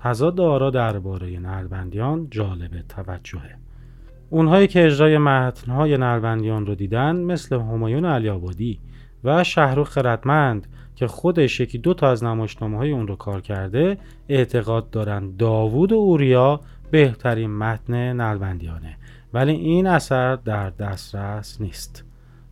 تضاد 0.00 0.40
آرا 0.40 0.70
درباره 0.70 1.38
نلبندیان 1.38 2.28
جالب 2.30 2.70
توجهه. 2.88 3.56
اونهایی 4.30 4.66
که 4.66 4.86
اجرای 4.86 5.18
متنهای 5.18 5.96
نلبندیان 5.96 6.66
رو 6.66 6.74
دیدن 6.74 7.16
مثل 7.16 7.56
همایون 7.56 8.04
علی 8.04 8.28
آبادی 8.28 8.80
و 9.24 9.44
شهرو 9.44 9.84
خردمند 9.84 10.66
که 10.94 11.06
خودش 11.06 11.60
یکی 11.60 11.78
دو 11.78 11.94
تا 11.94 12.10
از 12.10 12.24
نمایشنامه 12.24 12.76
های 12.76 12.90
اون 12.90 13.08
رو 13.08 13.16
کار 13.16 13.40
کرده 13.40 13.98
اعتقاد 14.28 14.90
دارن 14.90 15.36
داوود 15.36 15.92
و 15.92 15.96
اوریا 15.96 16.60
بهترین 16.90 17.50
متن 17.50 17.94
نلبندیانه 17.94 18.96
ولی 19.32 19.52
این 19.52 19.86
اثر 19.86 20.36
در 20.36 20.70
دسترس 20.70 21.60
نیست. 21.60 22.04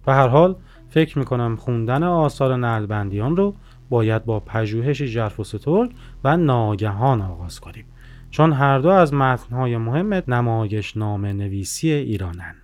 به 0.06 0.12
هر 0.12 0.28
حال 0.28 0.56
فکر 0.88 1.18
می‌کنم 1.18 1.56
خوندن 1.56 2.02
آثار 2.02 2.56
نلبندیان 2.56 3.36
رو 3.36 3.54
باید 3.88 4.24
با 4.24 4.40
پژوهش 4.40 5.02
جرف 5.02 5.40
و 5.40 5.44
سترگ 5.44 5.92
و 6.24 6.36
ناگهان 6.36 7.22
آغاز 7.22 7.60
کنیم. 7.60 7.84
چون 8.30 8.52
هر 8.52 8.78
دو 8.78 8.88
از 8.88 9.14
متنهای 9.14 9.76
مهم 9.76 10.22
نمایش 10.28 10.96
نام 10.96 11.26
نویسی 11.26 11.90
ایرانن. 11.90 12.54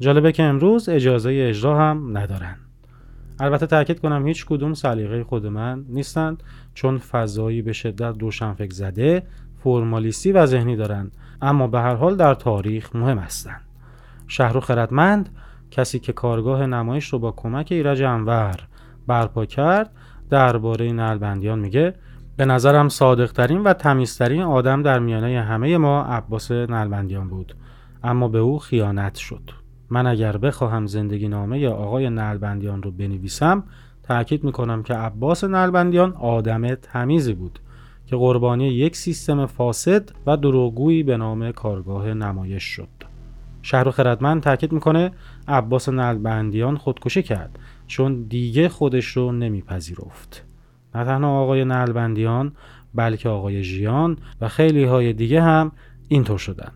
جالبه 0.00 0.32
که 0.32 0.42
امروز 0.42 0.88
اجازه 0.88 1.46
اجرا 1.50 1.78
هم 1.78 2.18
ندارن. 2.18 2.56
البته 3.40 3.66
تاکید 3.66 4.00
کنم 4.00 4.26
هیچ 4.26 4.46
کدوم 4.46 4.74
سلیقه 4.74 5.24
خود 5.24 5.46
من 5.46 5.84
نیستند 5.88 6.42
چون 6.74 6.98
فضایی 6.98 7.62
به 7.62 7.72
شدت 7.72 8.14
روشنفکر 8.20 8.74
زده 8.74 9.22
فرمالیستی 9.64 10.32
و 10.32 10.46
ذهنی 10.46 10.76
دارند 10.76 11.12
اما 11.42 11.66
به 11.66 11.80
هر 11.80 11.94
حال 11.94 12.16
در 12.16 12.34
تاریخ 12.34 12.96
مهم 12.96 13.18
هستند. 13.18 13.60
شهر 14.26 14.60
خردمند 14.60 15.28
کسی 15.70 15.98
که 15.98 16.12
کارگاه 16.12 16.66
نمایش 16.66 17.08
رو 17.08 17.18
با 17.18 17.32
کمک 17.32 17.68
ایرج 17.70 18.02
انور 18.02 18.56
برپا 19.06 19.44
کرد 19.44 19.90
درباره 20.30 20.92
نلبندیان 20.92 21.58
میگه 21.58 21.94
به 22.36 22.44
نظرم 22.44 22.88
صادقترین 22.88 23.62
و 23.62 23.72
تمیزترین 23.72 24.42
آدم 24.42 24.82
در 24.82 24.98
میانه 24.98 25.42
همه 25.42 25.78
ما 25.78 26.02
عباس 26.02 26.50
نلبندیان 26.50 27.28
بود 27.28 27.54
اما 28.04 28.28
به 28.28 28.38
او 28.38 28.58
خیانت 28.58 29.14
شد. 29.14 29.59
من 29.90 30.06
اگر 30.06 30.36
بخواهم 30.36 30.86
زندگی 30.86 31.28
نامه 31.28 31.68
آقای 31.68 32.10
نلبندیان 32.10 32.82
رو 32.82 32.90
بنویسم 32.90 33.62
تأکید 34.02 34.44
می‌کنم 34.44 34.82
که 34.82 34.94
عباس 34.94 35.44
نلبندیان 35.44 36.12
آدم 36.12 36.74
تمیزی 36.74 37.32
بود 37.32 37.58
که 38.06 38.16
قربانی 38.16 38.68
یک 38.68 38.96
سیستم 38.96 39.46
فاسد 39.46 40.10
و 40.26 40.36
دروغگویی 40.36 41.02
به 41.02 41.16
نام 41.16 41.52
کارگاه 41.52 42.14
نمایش 42.14 42.64
شد. 42.64 42.88
شهر 43.62 43.90
خردمند 43.90 44.42
تاکید 44.42 44.72
می‌کنه 44.72 45.10
عباس 45.48 45.88
نلبندیان 45.88 46.76
خودکشی 46.76 47.22
کرد 47.22 47.58
چون 47.86 48.22
دیگه 48.22 48.68
خودش 48.68 49.06
رو 49.06 49.32
نمیپذیرفت. 49.32 50.44
نه 50.94 51.04
تنها 51.04 51.40
آقای 51.40 51.64
نلبندیان 51.64 52.52
بلکه 52.94 53.28
آقای 53.28 53.62
ژیان 53.62 54.18
و 54.40 54.48
خیلی 54.48 54.84
های 54.84 55.12
دیگه 55.12 55.42
هم 55.42 55.72
اینطور 56.08 56.38
شدن 56.38 56.72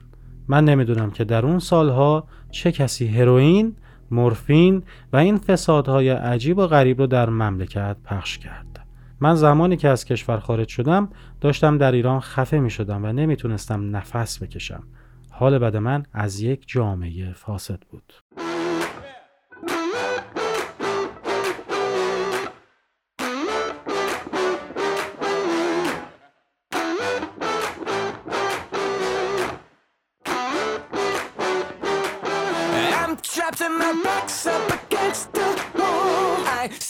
من 0.49 0.65
نمی‌دونم 0.65 1.11
که 1.11 1.25
در 1.25 1.47
اون 1.47 1.59
سالها 1.59 2.27
چه 2.51 2.73
کسی 2.73 3.07
هروئین، 3.07 3.77
مورفین 4.11 4.83
و 5.13 5.17
این 5.17 5.39
فسادهای 5.39 6.09
عجیب 6.09 6.59
و 6.59 6.67
غریب 6.67 7.01
رو 7.01 7.07
در 7.07 7.31
مملکت 7.31 7.97
پخش 8.05 8.39
کرد. 8.39 8.87
من 9.21 9.35
زمانی 9.35 9.77
که 9.77 9.89
از 9.89 10.05
کشور 10.05 10.39
خارج 10.39 10.69
شدم 10.69 11.09
داشتم 11.41 11.79
در 11.79 11.93
ایران 11.93 12.21
خفه 12.21 12.59
می 12.59 12.71
شدم 12.71 13.05
و 13.05 13.13
نمی‌تونستم 13.13 13.97
نفس 13.97 14.43
بکشم. 14.43 14.83
حال 15.31 15.59
بد 15.59 15.77
من 15.77 16.03
از 16.13 16.41
یک 16.41 16.65
جامعه 16.67 17.33
فاسد 17.33 17.81
بود. 17.91 18.13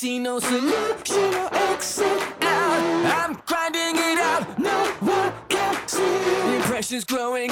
See 0.04 0.18
no 0.18 0.38
solution 0.38 1.35
or 1.35 1.48
exit 1.70 2.22
out. 2.42 3.07
I'm 3.18 3.40
grinding 3.46 3.96
it 3.96 4.18
out, 4.18 4.59
no 4.59 4.85
one 5.00 5.33
can 5.48 5.88
see. 5.88 6.02
The 6.02 6.57
impression's 6.57 7.04
growing 7.04 7.50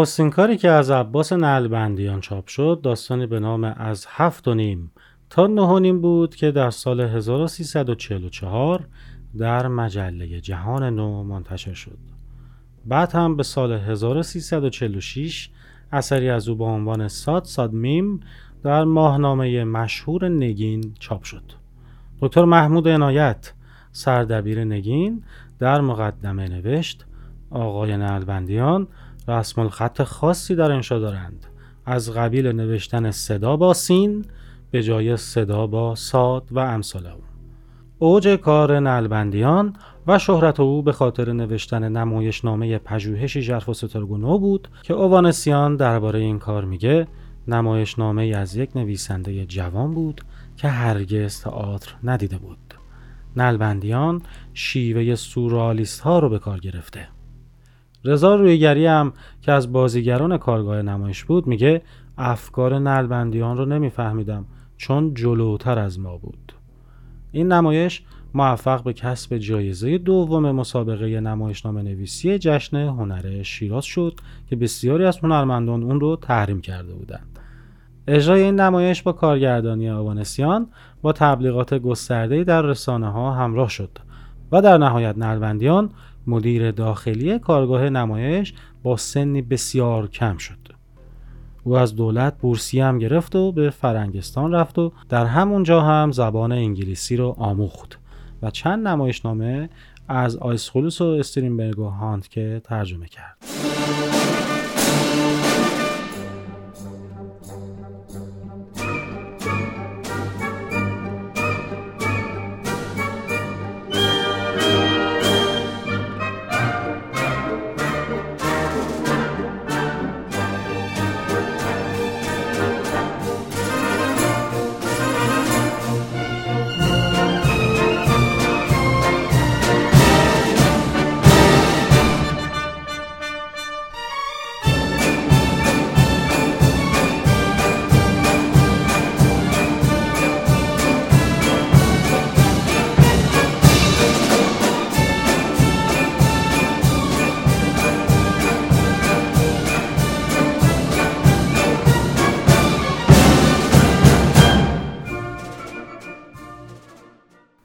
نخستین 0.00 0.30
کاری 0.30 0.56
که 0.56 0.70
از 0.70 0.90
عباس 0.90 1.32
نلبندیان 1.32 2.20
چاپ 2.20 2.46
شد 2.46 2.80
داستانی 2.82 3.26
به 3.26 3.40
نام 3.40 3.64
از 3.64 4.06
هفت 4.08 4.48
و 4.48 4.54
نیم 4.54 4.90
تا 5.30 5.46
نه 5.46 5.62
و 5.62 5.78
نیم 5.78 6.00
بود 6.00 6.34
که 6.34 6.50
در 6.50 6.70
سال 6.70 7.00
1344 7.00 8.86
در 9.38 9.68
مجله 9.68 10.40
جهان 10.40 10.82
نو 10.82 11.24
منتشر 11.24 11.72
شد. 11.72 11.98
بعد 12.86 13.12
هم 13.12 13.36
به 13.36 13.42
سال 13.42 13.72
1346 13.72 15.50
اثری 15.92 16.30
از 16.30 16.48
او 16.48 16.54
با 16.54 16.66
عنوان 16.66 17.08
ساد 17.08 17.44
ساد 17.44 17.72
میم 17.72 18.20
در 18.62 18.84
ماهنامه 18.84 19.64
مشهور 19.64 20.28
نگین 20.28 20.94
چاپ 20.98 21.22
شد. 21.22 21.44
دکتر 22.20 22.44
محمود 22.44 22.88
عنایت 22.88 23.52
سردبیر 23.92 24.64
نگین 24.64 25.22
در 25.58 25.80
مقدمه 25.80 26.48
نوشت 26.48 27.06
آقای 27.50 27.96
نلبندیان 27.96 28.86
رسم 29.30 29.60
الخط 29.60 30.02
خاصی 30.02 30.54
در 30.54 30.72
انشا 30.72 30.98
دارند. 30.98 31.46
از 31.86 32.12
قبیل 32.12 32.46
نوشتن 32.46 33.10
صدا 33.10 33.56
با 33.56 33.74
سین 33.74 34.24
به 34.70 34.82
جای 34.82 35.16
صدا 35.16 35.66
با 35.66 35.94
ساد 35.94 36.48
و 36.50 36.58
امثال 36.58 37.06
او. 37.06 37.20
اوج 37.98 38.28
کار 38.28 38.80
نلبندیان 38.80 39.76
و 40.06 40.18
شهرت 40.18 40.60
او 40.60 40.82
به 40.82 40.92
خاطر 40.92 41.32
نوشتن 41.32 41.88
نمایشنامه 41.88 42.78
پژوهشی 42.78 43.42
ژرف 43.42 43.68
و 43.68 43.74
سترگونو 43.74 44.38
بود 44.38 44.68
که 44.82 44.94
اووانسیان 44.94 45.76
درباره 45.76 46.18
این 46.18 46.38
کار 46.38 46.64
میگه. 46.64 47.06
نمایشنامه 47.48 48.22
از 48.22 48.56
یک 48.56 48.76
نویسنده 48.76 49.46
جوان 49.46 49.94
بود 49.94 50.20
که 50.56 50.68
هرگز 50.68 51.40
تئاتر 51.40 51.94
ندیده 52.04 52.38
بود. 52.38 52.58
نلبندیان 53.36 54.22
شیوه 54.54 55.14
سورالیست 55.14 56.00
ها 56.00 56.18
رو 56.18 56.28
به 56.28 56.38
کار 56.38 56.58
گرفته. 56.58 57.08
رضا 58.04 58.36
رویگری 58.36 58.86
هم 58.86 59.12
که 59.42 59.52
از 59.52 59.72
بازیگران 59.72 60.38
کارگاه 60.38 60.82
نمایش 60.82 61.24
بود 61.24 61.46
میگه 61.46 61.82
افکار 62.18 62.78
نلبندیان 62.78 63.56
رو 63.56 63.64
نمیفهمیدم 63.64 64.44
چون 64.76 65.14
جلوتر 65.14 65.78
از 65.78 66.00
ما 66.00 66.16
بود 66.16 66.52
این 67.32 67.52
نمایش 67.52 68.02
موفق 68.34 68.84
به 68.84 68.92
کسب 68.92 69.38
جایزه 69.38 69.98
دوم 69.98 70.50
مسابقه 70.50 71.20
نمایشنامه 71.20 71.82
نویسی 71.82 72.38
جشن 72.38 72.76
هنر 72.76 73.42
شیراز 73.42 73.84
شد 73.84 74.20
که 74.46 74.56
بسیاری 74.56 75.04
از 75.04 75.18
هنرمندان 75.18 75.82
اون 75.82 76.00
رو 76.00 76.16
تحریم 76.16 76.60
کرده 76.60 76.94
بودند. 76.94 77.26
اجرای 78.08 78.42
این 78.42 78.60
نمایش 78.60 79.02
با 79.02 79.12
کارگردانی 79.12 79.90
آوانسیان 79.90 80.66
با 81.02 81.12
تبلیغات 81.12 81.74
گسترده 81.74 82.44
در 82.44 82.62
رسانه 82.62 83.10
ها 83.10 83.32
همراه 83.32 83.68
شد 83.68 83.90
و 84.52 84.62
در 84.62 84.78
نهایت 84.78 85.18
نلبندیان 85.18 85.90
مدیر 86.30 86.70
داخلی 86.70 87.38
کارگاه 87.38 87.90
نمایش 87.90 88.54
با 88.82 88.96
سنی 88.96 89.42
بسیار 89.42 90.08
کم 90.08 90.36
شد. 90.36 90.58
او 91.64 91.76
از 91.76 91.96
دولت 91.96 92.38
بورسی 92.38 92.80
هم 92.80 92.98
گرفت 92.98 93.36
و 93.36 93.52
به 93.52 93.70
فرنگستان 93.70 94.52
رفت 94.52 94.78
و 94.78 94.92
در 95.08 95.26
همونجا 95.26 95.80
هم 95.80 96.12
زبان 96.12 96.52
انگلیسی 96.52 97.16
رو 97.16 97.34
آموخت 97.38 97.98
و 98.42 98.50
چند 98.50 98.88
نمایشنامه 98.88 99.68
از 100.08 100.36
آیسخولوس 100.36 101.00
و 101.00 101.04
استرینبرگ 101.04 101.78
و 101.78 101.88
هانت 101.88 102.28
که 102.28 102.60
ترجمه 102.64 103.06
کرد. 103.06 103.36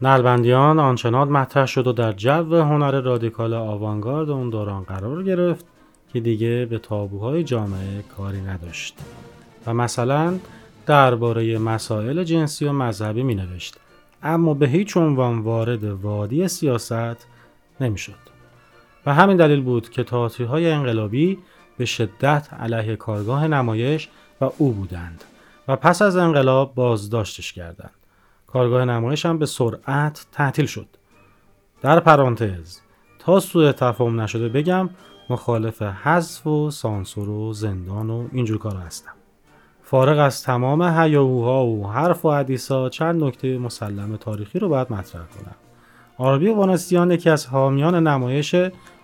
نلبندیان 0.06 0.80
آنچنان 0.80 1.30
مطرح 1.30 1.65
شد 1.65 1.88
و 1.88 1.94
در 1.94 2.12
جو 2.12 2.56
هنر 2.56 3.02
رادیکال 3.02 3.54
آوانگارد 3.54 4.30
اون 4.30 4.50
دوران 4.50 4.84
قرار 4.84 5.24
گرفت 5.24 5.65
که 6.13 6.20
دیگه 6.20 6.65
به 6.65 6.80
تابوهای 6.80 7.44
جامعه 7.44 8.02
کاری 8.18 8.41
نداشت 8.41 8.98
و 9.65 9.74
مثلا 9.74 10.39
درباره 10.86 11.58
مسائل 11.58 12.24
جنسی 12.24 12.65
و 12.65 12.72
مذهبی 12.72 13.24
می 13.24 13.36
نوشت 13.36 13.76
اما 14.24 14.54
به 14.54 14.68
هیچ 14.68 14.98
عنوان 14.98 15.39
وارد 15.39 15.84
وادی 15.84 16.48
سیاست 16.48 17.28
نمی‌شد. 17.82 18.26
و 19.06 19.13
همین 19.13 19.38
دلیل 19.38 19.62
بود 19.62 19.89
که 19.89 20.04
تئاتری 20.04 20.46
های 20.46 20.72
انقلابی 20.72 21.38
به 21.78 21.86
شدت 21.86 22.48
علیه 22.60 22.96
کارگاه 22.96 23.48
نمایش 23.48 24.10
و 24.41 24.50
او 24.58 24.72
بودند 24.72 25.24
و 25.68 25.76
پس 25.76 26.02
از 26.02 26.18
انقلاب 26.18 26.76
بازداشتش 26.76 27.54
کردند. 27.54 28.05
کارگاه 28.56 28.86
نمایش 28.86 29.26
هم 29.26 29.38
به 29.38 29.46
سرعت 29.46 30.26
تعطیل 30.32 30.65
شد. 30.65 30.88
در 31.82 32.00
پرانتز 32.00 32.80
تا 33.20 33.39
سوء 33.39 33.72
تفاهم 33.72 34.22
نشده 34.22 34.50
بگم 34.50 34.89
مخالف 35.30 35.82
حذف 35.82 36.48
و 36.48 36.72
سانسور 36.72 37.30
و 37.30 37.54
زندان 37.54 38.10
و 38.10 38.28
اینجور 38.32 38.58
کار 38.58 38.76
هستم. 38.76 39.12
فارغ 39.84 40.20
از 40.20 40.44
تمام 40.44 40.82
هیاهوها 40.82 41.65
و 41.65 41.91
حرف 41.91 42.26
و 42.26 42.32
حدیثا 42.32 42.89
چند 42.89 43.24
نکته 43.24 43.58
مسلم 43.58 44.18
تاریخی 44.18 44.60
رو 44.60 44.70
باید 44.70 44.94
مطرح 44.94 45.24
کنم. 45.26 45.56
آربی 46.18 46.50
وانستیان 46.50 47.12
یکی 47.12 47.30
از 47.30 47.46
حامیان 47.48 48.08
نمایش 48.08 48.56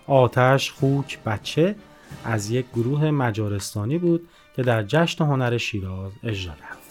آتش 0.06 0.72
خوک 0.72 1.18
بچه 1.26 1.74
از 2.24 2.50
یک 2.50 2.66
گروه 2.74 3.10
مجارستانی 3.10 3.98
بود 3.98 4.28
که 4.56 4.62
در 4.62 4.82
جشن 4.82 5.24
هنر 5.24 5.56
شیراز 5.56 6.12
اجرا 6.22 6.52
رفت 6.52 6.81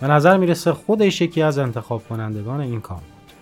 به 0.00 0.06
نظر 0.06 0.36
می‌رسه 0.36 0.72
خودش 0.72 1.20
یکی 1.20 1.42
از 1.42 1.58
انتخاب 1.58 2.08
کنندگان 2.08 2.60
این 2.60 2.80
کام 2.80 2.98
بود. 2.98 3.32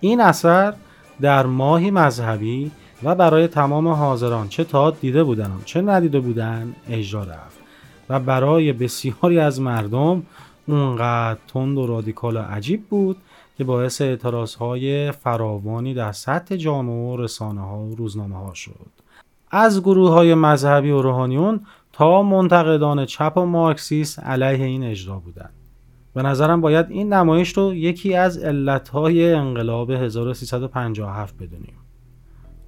این 0.00 0.20
اثر 0.20 0.74
در 1.20 1.46
ماهی 1.46 1.90
مذهبی 1.90 2.70
و 3.02 3.14
برای 3.14 3.48
تمام 3.48 3.88
حاضران 3.88 4.48
چه 4.48 4.64
تا 4.64 4.90
دیده 4.90 5.24
بودن 5.24 5.50
چه 5.64 5.82
ندیده 5.82 6.20
بودن 6.20 6.74
اجرا 6.88 7.22
رفت 7.22 7.58
و 8.08 8.20
برای 8.20 8.72
بسیاری 8.72 9.38
از 9.38 9.60
مردم 9.60 10.22
اونقدر 10.66 11.38
تند 11.48 11.78
و 11.78 11.86
رادیکال 11.86 12.36
و 12.36 12.40
عجیب 12.40 12.86
بود 12.88 13.16
که 13.58 13.64
باعث 13.64 14.00
اعتراض 14.00 14.54
های 14.54 15.12
فراوانی 15.12 15.94
در 15.94 16.12
سطح 16.12 16.56
جامعه 16.56 17.12
و 17.12 17.16
رسانه 17.16 17.60
ها 17.60 17.78
و 17.78 17.94
روزنامه 17.94 18.36
ها 18.36 18.54
شد. 18.54 18.86
از 19.50 19.82
گروه 19.82 20.10
های 20.10 20.34
مذهبی 20.34 20.90
و 20.90 21.02
روحانیون 21.02 21.60
تا 21.92 22.22
منتقدان 22.22 23.06
چپ 23.06 23.32
و 23.36 23.44
مارکسیست 23.44 24.18
علیه 24.18 24.64
این 24.64 24.84
اجرا 24.84 25.18
بودند. 25.18 25.52
به 26.18 26.24
نظرم 26.24 26.60
باید 26.60 26.90
این 26.90 27.12
نمایش 27.12 27.58
رو 27.58 27.74
یکی 27.74 28.14
از 28.14 28.38
علتهای 28.38 29.34
انقلاب 29.34 29.90
1357 29.90 31.36
بدونیم. 31.36 31.76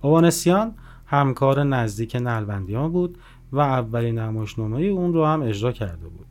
اوانسیان 0.00 0.74
همکار 1.06 1.62
نزدیک 1.62 2.16
نلبندیان 2.16 2.92
بود 2.92 3.18
و 3.52 3.58
اولین 3.58 4.18
نمایشنامه 4.18 4.82
اون 4.82 5.12
رو 5.12 5.26
هم 5.26 5.42
اجرا 5.42 5.72
کرده 5.72 6.08
بود. 6.08 6.26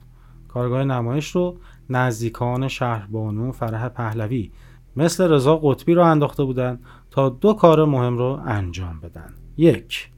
کارگاه 0.47 0.83
نمایش 0.83 1.31
رو 1.31 1.57
نزدیکان 1.89 2.67
شهربانو 2.67 3.51
فرح 3.51 3.89
پهلوی 3.89 4.51
مثل 4.95 5.31
رضا 5.31 5.57
قطبی 5.57 5.93
رو 5.93 6.03
انداخته 6.03 6.43
بودند 6.43 6.79
تا 7.11 7.29
دو 7.29 7.53
کار 7.53 7.85
مهم 7.85 8.17
رو 8.17 8.39
انجام 8.45 8.99
بدن. 8.99 9.33
یک 9.57 10.09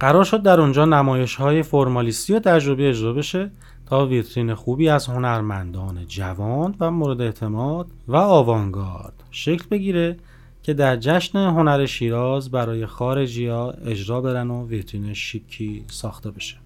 قرار 0.00 0.24
شد 0.24 0.42
در 0.42 0.60
اونجا 0.60 0.84
نمایش 0.84 1.34
های 1.34 1.62
فرمالیستی 1.62 2.34
و 2.34 2.38
تجربی 2.38 2.86
اجرا 2.86 3.12
بشه 3.12 3.50
تا 3.86 4.06
ویترین 4.06 4.54
خوبی 4.54 4.88
از 4.88 5.06
هنرمندان 5.06 6.06
جوان 6.06 6.74
و 6.80 6.90
مورد 6.90 7.20
اعتماد 7.20 7.86
و 8.08 8.16
آوانگارد 8.16 9.22
شکل 9.30 9.64
بگیره 9.70 10.16
که 10.62 10.74
در 10.74 10.96
جشن 10.96 11.38
هنر 11.38 11.86
شیراز 11.86 12.50
برای 12.50 12.86
خارجی 12.86 13.46
ها 13.46 13.70
اجرا 13.70 14.20
برن 14.20 14.50
و 14.50 14.66
ویترین 14.66 15.12
شیکی 15.12 15.84
ساخته 15.86 16.30
بشه. 16.30 16.56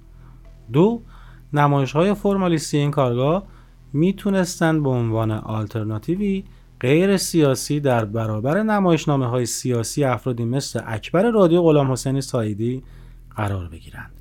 دو 0.73 1.03
نمایش 1.53 1.93
های 1.93 2.15
فرمالیستی 2.15 2.77
این 2.77 2.91
کارگاه 2.91 3.43
می‌تونستند 3.93 4.83
به 4.83 4.89
عنوان 4.89 5.31
آلترناتیوی 5.31 6.45
غیر 6.81 7.17
سیاسی 7.17 7.81
در 7.81 8.05
برابر 8.05 8.63
نمایشنامه 8.63 9.27
های 9.27 9.47
سیاسی 9.47 10.05
افرادی 10.05 10.45
مثل 10.45 10.81
اکبر 10.87 11.31
رادیو 11.31 11.63
غلام 11.63 11.93
حسینی 11.93 12.21
سایدی 12.21 12.83
قرار 13.37 13.69
بگیرند. 13.69 14.20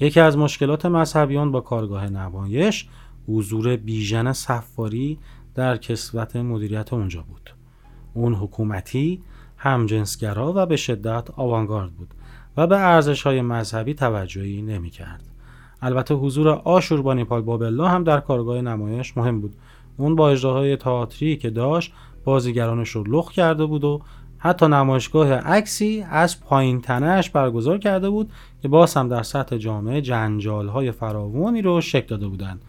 یکی 0.00 0.20
از 0.20 0.38
مشکلات 0.38 0.86
مذهبیان 0.86 1.52
با 1.52 1.60
کارگاه 1.60 2.08
نمایش 2.08 2.88
حضور 3.28 3.76
بیژن 3.76 4.32
سفاری 4.32 5.18
در 5.54 5.76
کسوت 5.76 6.36
مدیریت 6.36 6.92
اونجا 6.92 7.22
بود 7.22 7.50
اون 8.14 8.34
حکومتی 8.34 9.22
همجنسگرا 9.56 10.52
و 10.56 10.66
به 10.66 10.76
شدت 10.76 11.30
آوانگارد 11.36 11.92
بود 11.92 12.14
و 12.56 12.66
به 12.66 12.78
ارزش 12.78 13.22
های 13.22 13.42
مذهبی 13.42 13.94
توجهی 13.94 14.62
نمی 14.62 14.90
کرد. 14.90 15.22
البته 15.82 16.14
حضور 16.14 16.48
آشوربانیپال 16.48 17.42
بابلا 17.42 17.88
هم 17.88 18.04
در 18.04 18.20
کارگاه 18.20 18.60
نمایش 18.60 19.16
مهم 19.16 19.40
بود 19.40 19.56
اون 19.96 20.14
با 20.16 20.30
اجراهای 20.30 20.76
تئاتری 20.76 21.36
که 21.36 21.50
داشت 21.50 21.92
بازیگرانش 22.24 22.90
رو 22.90 23.04
لخ 23.04 23.32
کرده 23.32 23.66
بود 23.66 23.84
و 23.84 24.02
حتی 24.46 24.66
نمایشگاه 24.66 25.32
عکسی 25.32 26.06
از 26.10 26.40
پایین 26.40 26.80
تنش 26.80 27.30
برگزار 27.30 27.78
کرده 27.78 28.10
بود 28.10 28.32
که 28.62 28.68
باز 28.68 28.94
هم 28.94 29.08
در 29.08 29.22
سطح 29.22 29.56
جامعه 29.56 30.00
جنجال 30.00 30.68
های 30.68 30.92
فراوانی 30.92 31.62
رو 31.62 31.80
شکل 31.80 32.06
داده 32.06 32.28
بودند. 32.28 32.62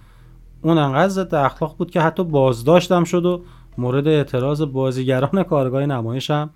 اون 0.61 0.77
انقدر 0.77 1.09
ضد 1.09 1.35
اخلاق 1.35 1.77
بود 1.77 1.91
که 1.91 2.01
حتی 2.01 2.23
بازداشتم 2.23 3.03
شد 3.03 3.25
و 3.25 3.41
مورد 3.77 4.07
اعتراض 4.07 4.61
بازیگران 4.61 5.43
کارگاه 5.43 5.85
نمایش 5.85 6.31
هم 6.31 6.49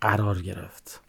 قرار 0.00 0.38
گرفت. 0.42 1.03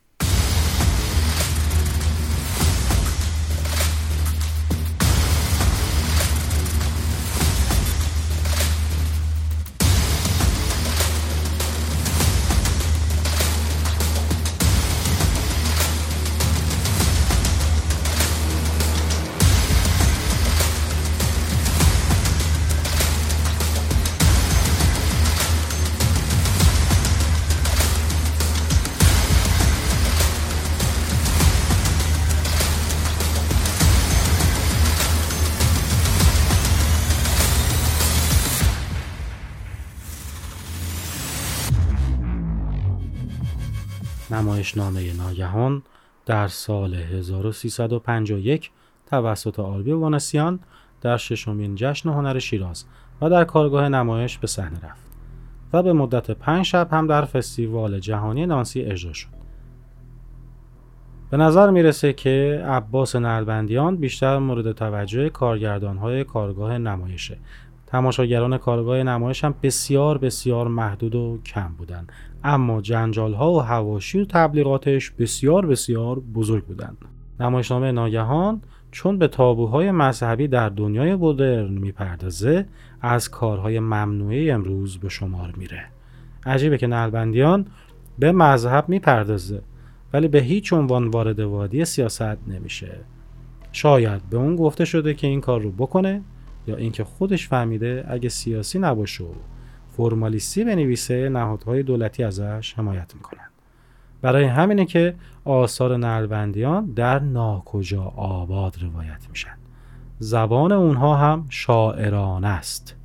نمایشنامه 44.65 45.13
ناگهان 45.13 45.83
در 46.25 46.47
سال 46.47 46.93
1351 46.93 48.71
توسط 49.05 49.59
آلبی 49.59 49.91
وانسیان 49.91 50.59
در 51.01 51.17
ششمین 51.17 51.75
جشن 51.75 52.09
هنر 52.09 52.39
شیراز 52.39 52.85
و 53.21 53.29
در 53.29 53.43
کارگاه 53.43 53.89
نمایش 53.89 54.37
به 54.37 54.47
صحنه 54.47 54.79
رفت 54.83 55.05
و 55.73 55.83
به 55.83 55.93
مدت 55.93 56.31
پنج 56.31 56.65
شب 56.65 56.87
هم 56.91 57.07
در 57.07 57.25
فستیوال 57.25 57.99
جهانی 57.99 58.45
نانسی 58.45 58.81
اجرا 58.81 59.13
شد. 59.13 59.27
به 61.29 61.37
نظر 61.37 61.69
می‌رسه 61.69 62.13
که 62.13 62.63
عباس 62.67 63.15
نلبندیان 63.15 63.95
بیشتر 63.95 64.37
مورد 64.37 64.71
توجه 64.71 65.29
کارگردانهای 65.29 66.23
کارگاه 66.23 66.77
نمایشه 66.77 67.37
تماشاگران 67.87 68.57
کارگاه 68.57 69.03
نمایش 69.03 69.43
هم 69.43 69.55
بسیار 69.63 70.17
بسیار 70.17 70.67
محدود 70.67 71.15
و 71.15 71.39
کم 71.45 71.67
بودند. 71.77 72.11
اما 72.43 72.81
جنجال 72.81 73.33
ها 73.33 73.51
و 73.51 73.59
هواشی 73.59 74.19
و 74.19 74.25
تبلیغاتش 74.25 75.11
بسیار 75.11 75.65
بسیار 75.65 76.19
بزرگ 76.19 76.65
بودند. 76.65 76.97
نمایشنامه 77.39 77.91
ناگهان 77.91 78.61
چون 78.91 79.17
به 79.17 79.27
تابوهای 79.27 79.91
مذهبی 79.91 80.47
در 80.47 80.69
دنیای 80.69 81.15
مدرن 81.15 81.73
می‌پردازه 81.73 82.65
از 83.01 83.29
کارهای 83.29 83.79
ممنوعه 83.79 84.53
امروز 84.53 84.97
به 84.97 85.09
شمار 85.09 85.53
میره. 85.57 85.85
عجیبه 86.45 86.77
که 86.77 86.87
نلبندیان 86.87 87.65
به 88.19 88.31
مذهب 88.31 88.89
می‌پردازه 88.89 89.61
ولی 90.13 90.27
به 90.27 90.39
هیچ 90.39 90.73
عنوان 90.73 91.07
وارد 91.07 91.39
وادی 91.39 91.85
سیاست 91.85 92.47
نمیشه. 92.47 92.91
شاید 93.71 94.21
به 94.29 94.37
اون 94.37 94.55
گفته 94.55 94.85
شده 94.85 95.13
که 95.13 95.27
این 95.27 95.41
کار 95.41 95.61
رو 95.61 95.71
بکنه 95.71 96.21
یا 96.67 96.75
اینکه 96.75 97.03
خودش 97.03 97.47
فهمیده 97.47 98.05
اگه 98.07 98.29
سیاسی 98.29 98.79
نباشه 98.79 99.23
و 99.23 99.33
فرمالیستی 99.97 100.63
بنویسه 100.63 101.29
نهادهای 101.29 101.83
دولتی 101.83 102.23
ازش 102.23 102.73
حمایت 102.77 103.15
می‌کنن. 103.15 103.49
برای 104.21 104.43
همینه 104.45 104.85
که 104.85 105.15
آثار 105.45 105.97
نلبندیان 105.97 106.85
در 106.85 107.19
ناکجا 107.19 108.03
آباد 108.15 108.75
روایت 108.81 109.29
میشن. 109.29 109.57
زبان 110.19 110.71
اونها 110.71 111.15
هم 111.15 111.45
شاعرانه 111.49 112.47
است. 112.47 112.95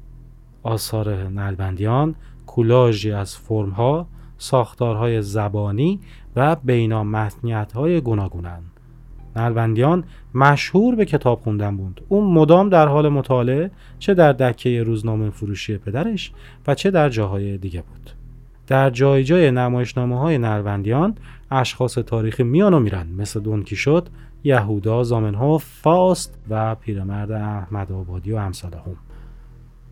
آثار 0.62 1.29
نلبندیان 1.29 2.14
کولاژی 2.46 3.12
از 3.12 3.37
فرمها 3.37 4.07
ساختارهای 4.38 5.23
زبانی 5.23 6.01
و 6.37 6.57
بینامتنیت 6.57 7.73
های 7.73 8.01
گوناگونند 8.01 8.79
نلبندیان 9.36 10.04
مشهور 10.34 10.94
به 10.94 11.04
کتاب 11.04 11.40
خوندن 11.40 11.76
بود. 11.76 12.00
اون 12.08 12.34
مدام 12.34 12.68
در 12.68 12.88
حال 12.88 13.08
مطالعه 13.08 13.70
چه 13.98 14.14
در 14.14 14.32
دکه 14.32 14.82
روزنامه 14.82 15.30
فروشی 15.30 15.78
پدرش 15.78 16.32
و 16.66 16.74
چه 16.74 16.90
در 16.90 17.08
جاهای 17.08 17.58
دیگه 17.58 17.82
بود. 17.82 18.10
در 18.66 18.90
جای 18.90 19.24
جای 19.24 19.50
نمایشنامه 19.50 20.18
های 20.18 20.38
نلبندیان 20.38 21.14
اشخاص 21.50 21.94
تاریخی 21.94 22.42
میان 22.42 22.74
و 22.74 22.80
میرن 22.80 23.06
مثل 23.18 23.40
دونکی 23.40 23.76
شد 23.76 24.08
یهودا 24.44 25.02
زامنهوف 25.02 25.64
فاست 25.64 26.38
و 26.50 26.74
پیرمرد 26.74 27.32
احمد 27.32 27.92
آبادی 27.92 28.32
و 28.32 28.36
امثال 28.36 28.72
هم 28.72 28.96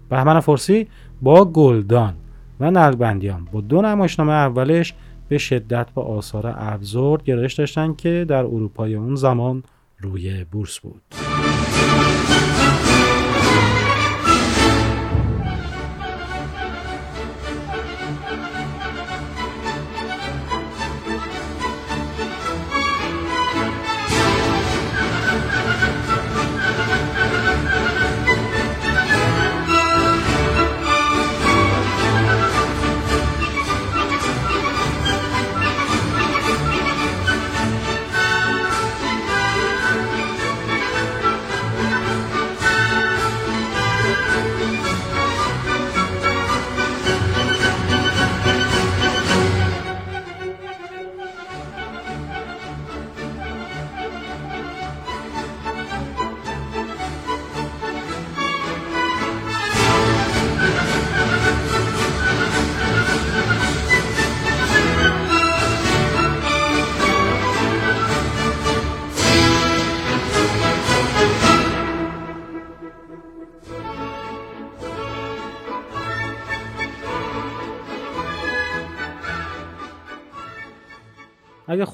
بهمن 0.09 0.40
فرسی 0.40 0.88
با 1.22 1.44
گلدان 1.44 2.14
و 2.61 2.70
نلبندیان 2.70 3.48
با 3.53 3.61
دو 3.61 3.83
نمایشنامه 3.83 4.33
اولش 4.33 4.94
به 5.29 5.38
شدت 5.38 5.91
به 5.91 6.01
آثار 6.01 6.55
ابزورد 6.59 7.25
گرایش 7.25 7.55
داشتن 7.55 7.95
که 7.95 8.27
در 8.29 8.45
اروپای 8.45 8.95
اون 8.95 9.14
زمان 9.14 9.62
روی 10.01 10.45
بورس 10.45 10.79
بود. 10.79 11.03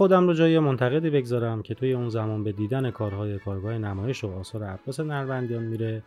خودم 0.04 0.26
رو 0.26 0.34
جای 0.34 0.58
منتقدی 0.58 1.10
بگذارم 1.10 1.62
که 1.62 1.74
توی 1.74 1.92
اون 1.92 2.08
زمان 2.08 2.44
به 2.44 2.52
دیدن 2.52 2.90
کارهای 2.90 3.38
کارگاه 3.38 3.78
نمایش 3.78 4.24
و 4.24 4.38
آثار 4.38 4.64
عباس 4.64 5.00
نروندیان 5.00 5.62
میره. 5.62 6.02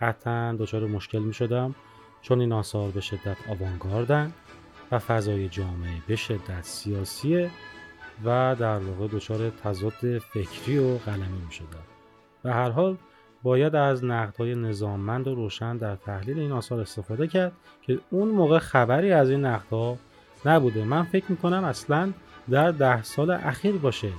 قطعا 0.00 0.56
دچار 0.58 0.86
مشکل 0.86 1.18
می‌شدم. 1.18 1.74
چون 2.22 2.40
این 2.40 2.52
آثار 2.52 2.90
به 2.90 3.00
شدت 3.00 3.36
آوانگاردن 3.48 4.32
و 4.92 4.98
فضای 4.98 5.48
جامعه 5.48 6.02
به 6.06 6.16
شدت 6.16 6.62
سیاسیه 6.62 7.50
و 8.24 8.56
در 8.58 8.78
واقع 8.78 9.08
دچار 9.16 9.50
تضاد 9.50 10.18
فکری 10.18 10.78
و 10.78 10.98
قلمی 10.98 11.42
می‌شدم. 11.46 11.86
و 12.44 12.52
هر 12.52 12.70
حال 12.70 12.96
باید 13.42 13.76
از 13.76 14.04
نقدهای 14.04 14.54
نظاممند 14.54 15.28
و 15.28 15.34
روشن 15.34 15.76
در 15.76 15.96
تحلیل 15.96 16.38
این 16.38 16.52
آثار 16.52 16.80
استفاده 16.80 17.26
کرد 17.26 17.52
که 17.82 17.98
اون 18.10 18.28
موقع 18.28 18.58
خبری 18.58 19.12
از 19.12 19.30
این 19.30 19.44
نقدها 19.44 19.98
نبوده. 20.46 20.84
من 20.84 21.02
فکر 21.02 21.24
می‌کنم 21.28 21.64
اصلا 21.64 22.12
در 22.50 22.70
ده 22.70 23.02
سال 23.02 23.30
اخیر 23.30 23.76
باشه 23.76 24.12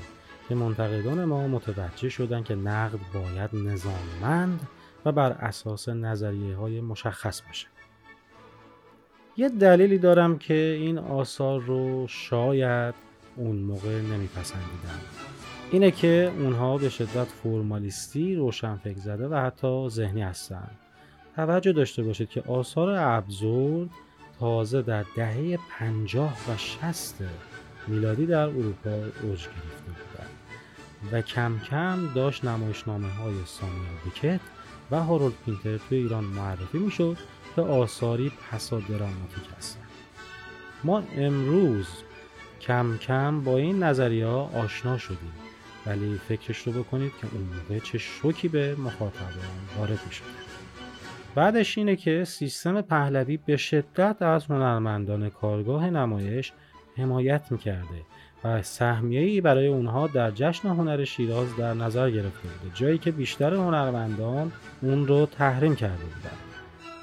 که 0.49 0.55
منتقدان 0.55 1.25
ما 1.25 1.47
متوجه 1.47 2.09
شدن 2.09 2.43
که 2.43 2.55
نقد 2.55 2.99
باید 3.13 3.49
نظاممند 3.53 4.67
و 5.05 5.11
بر 5.11 5.31
اساس 5.31 5.89
نظریه 5.89 6.55
های 6.55 6.81
مشخص 6.81 7.41
باشه. 7.41 7.67
یه 9.37 9.49
دلیلی 9.49 9.97
دارم 9.97 10.37
که 10.37 10.77
این 10.79 10.97
آثار 10.97 11.61
رو 11.61 12.07
شاید 12.07 12.95
اون 13.35 13.55
موقع 13.55 14.01
نمیپسندیدم. 14.01 14.99
اینه 15.71 15.91
که 15.91 16.31
اونها 16.39 16.77
به 16.77 16.89
شدت 16.89 17.27
فرمالیستی 17.43 18.35
روشنفکر 18.35 18.99
زده 18.99 19.27
و 19.27 19.35
حتی 19.35 19.89
ذهنی 19.89 20.21
هستن. 20.21 20.69
توجه 21.35 21.73
داشته 21.73 22.03
باشید 22.03 22.29
که 22.29 22.41
آثار 22.41 22.89
ابزورد 22.89 23.89
تازه 24.39 24.81
در 24.81 25.05
دهه 25.15 25.59
پنجاه 25.69 26.33
و 26.49 26.57
شست 26.57 27.23
میلادی 27.87 28.25
در 28.25 28.43
اروپا 28.43 28.91
اوج 28.91 29.39
گرفته 29.43 29.91
بودند 29.91 30.29
و 31.11 31.21
کم 31.21 31.59
کم 31.69 32.13
داشت 32.15 32.45
نمایشنامه 32.45 33.07
های 33.07 33.35
ساموئل 33.45 33.97
بکت 34.05 34.39
و 34.91 35.03
هارولد 35.03 35.33
پینتر 35.45 35.77
توی 35.77 35.97
ایران 35.97 36.23
معرفی 36.23 36.77
می‌شد 36.77 37.17
که 37.55 37.61
آثاری 37.61 38.31
پسا 38.51 38.79
دراماتیک 38.79 39.43
هستند. 39.57 39.87
ما 40.83 41.03
امروز 41.15 41.87
کم 42.61 42.97
کم 42.97 43.41
با 43.41 43.57
این 43.57 43.83
نظریه 43.83 44.25
آشنا 44.25 44.97
شدیم 44.97 45.33
ولی 45.85 46.21
فکرش 46.27 46.67
رو 46.67 46.83
بکنید 46.83 47.11
که 47.21 47.27
اون 47.31 47.43
موقع 47.43 47.79
چه 47.79 47.97
شوکی 47.97 48.47
به 48.47 48.75
مخاطبان 48.75 49.31
وارد 49.77 49.89
می 49.89 50.11
بعدش 51.35 51.77
اینه 51.77 51.95
که 51.95 52.23
سیستم 52.23 52.81
پهلوی 52.81 53.37
به 53.37 53.57
شدت 53.57 54.21
از 54.21 54.45
هنرمندان 54.45 55.29
کارگاه 55.29 55.89
نمایش 55.89 56.53
حمایت 56.97 57.51
می‌کرده 57.51 58.05
و 58.43 58.61
سهمیه‌ای 58.61 59.41
برای 59.41 59.67
اونها 59.67 60.07
در 60.07 60.31
جشن 60.31 60.69
هنر 60.69 61.03
شیراز 61.03 61.55
در 61.55 61.73
نظر 61.73 62.11
گرفته 62.11 62.47
بوده 62.47 62.75
جایی 62.75 62.97
که 62.97 63.11
بیشتر 63.11 63.53
هنرمندان 63.53 64.51
اون 64.81 65.07
رو 65.07 65.25
تحریم 65.25 65.75
کرده 65.75 66.03
بودند 66.03 66.37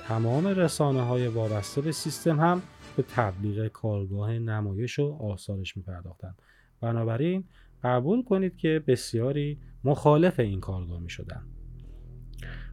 تمام 0.09 0.47
رسانه 0.47 1.03
های 1.03 1.29
وابسته 1.29 1.81
به 1.81 1.93
سیستم 1.93 2.41
هم 2.41 2.63
به 2.97 3.03
تبلیغ 3.03 3.69
کارگاه 3.69 4.33
نمایش 4.33 4.99
و 4.99 5.17
آثارش 5.21 5.77
میپرداختند 5.77 6.39
بنابراین 6.81 7.45
قبول 7.85 8.23
کنید 8.23 8.57
که 8.57 8.85
بسیاری 8.87 9.59
مخالف 9.85 10.41
این 10.41 10.61
کارگاه 10.61 11.01
می 11.01 11.11
شدن. 11.11 11.43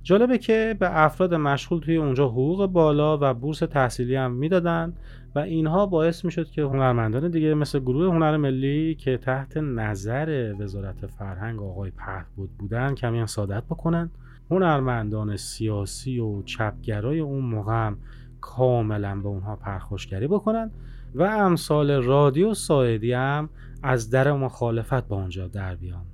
جالبه 0.04 0.38
که 0.38 0.76
به 0.80 1.00
افراد 1.04 1.34
مشغول 1.34 1.80
توی 1.80 1.96
اونجا 1.96 2.28
حقوق 2.28 2.66
بالا 2.66 3.18
و 3.22 3.34
بورس 3.34 3.60
تحصیلی 3.60 4.16
هم 4.16 4.32
می‌دادن 4.32 4.94
و 5.36 5.40
اینها 5.40 5.86
باعث 5.86 6.26
می‌شد 6.26 6.50
که 6.50 6.62
هنرمندان 6.62 7.32
دیگه 7.32 7.54
مثل 7.54 7.80
گروه 7.80 8.14
هنر 8.14 8.38
ملی 8.38 8.96
که 8.96 9.18
تحت 9.18 9.58
نظر 9.58 10.54
وزارت 10.60 11.08
فرهنگ 11.08 11.62
آقای 11.62 11.92
پهبود 11.92 12.50
بودن 12.58 12.96
کمی 12.96 13.28
سادت 13.28 13.64
بکنن. 13.64 14.10
هنرمندان 14.52 15.38
سیاسی 15.38 16.20
و 16.20 16.42
چپگرای 16.42 17.20
اون 17.20 17.46
موقع 17.46 17.74
هم 17.74 17.98
کاملا 18.42 19.16
به 19.16 19.28
اونها 19.28 19.56
پرخوشگری 19.56 20.28
بکنن 20.28 20.72
و 21.16 21.24
امثال 21.24 21.92
رادیو 21.92 22.54
ساعدی 22.54 23.14
هم 23.14 23.50
از 23.84 24.10
در 24.10 24.32
مخالفت 24.32 25.08
با 25.08 25.16
اونجا 25.16 25.48
در 25.48 25.76
بیان. 25.76 26.06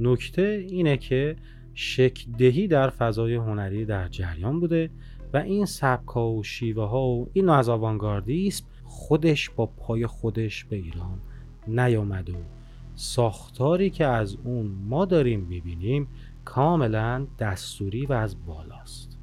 نکته 0.00 0.66
اینه 0.68 0.96
که 0.96 1.36
شکدهی 1.74 2.68
در 2.68 2.90
فضای 2.90 3.34
هنری 3.34 3.84
در 3.84 4.08
جریان 4.08 4.60
بوده 4.60 4.90
و 5.32 5.36
این 5.36 5.66
سبکا 5.66 6.30
و 6.30 6.42
شیوه 6.42 6.84
ها 6.84 7.06
و 7.06 7.30
این 7.32 7.48
از 7.48 7.68
آوانگاردیسم 7.68 8.64
خودش 8.84 9.50
با 9.50 9.66
پای 9.66 10.06
خودش 10.06 10.64
به 10.64 10.76
ایران 10.76 11.18
نیامد 11.68 12.30
و 12.30 12.36
ساختاری 12.94 13.90
که 13.90 14.06
از 14.06 14.36
اون 14.44 14.66
ما 14.66 15.04
داریم 15.04 15.40
می‌بینیم 15.40 16.08
کاملا 16.44 17.26
دستوری 17.38 18.06
و 18.06 18.12
از 18.12 18.46
بالاست. 18.46 19.18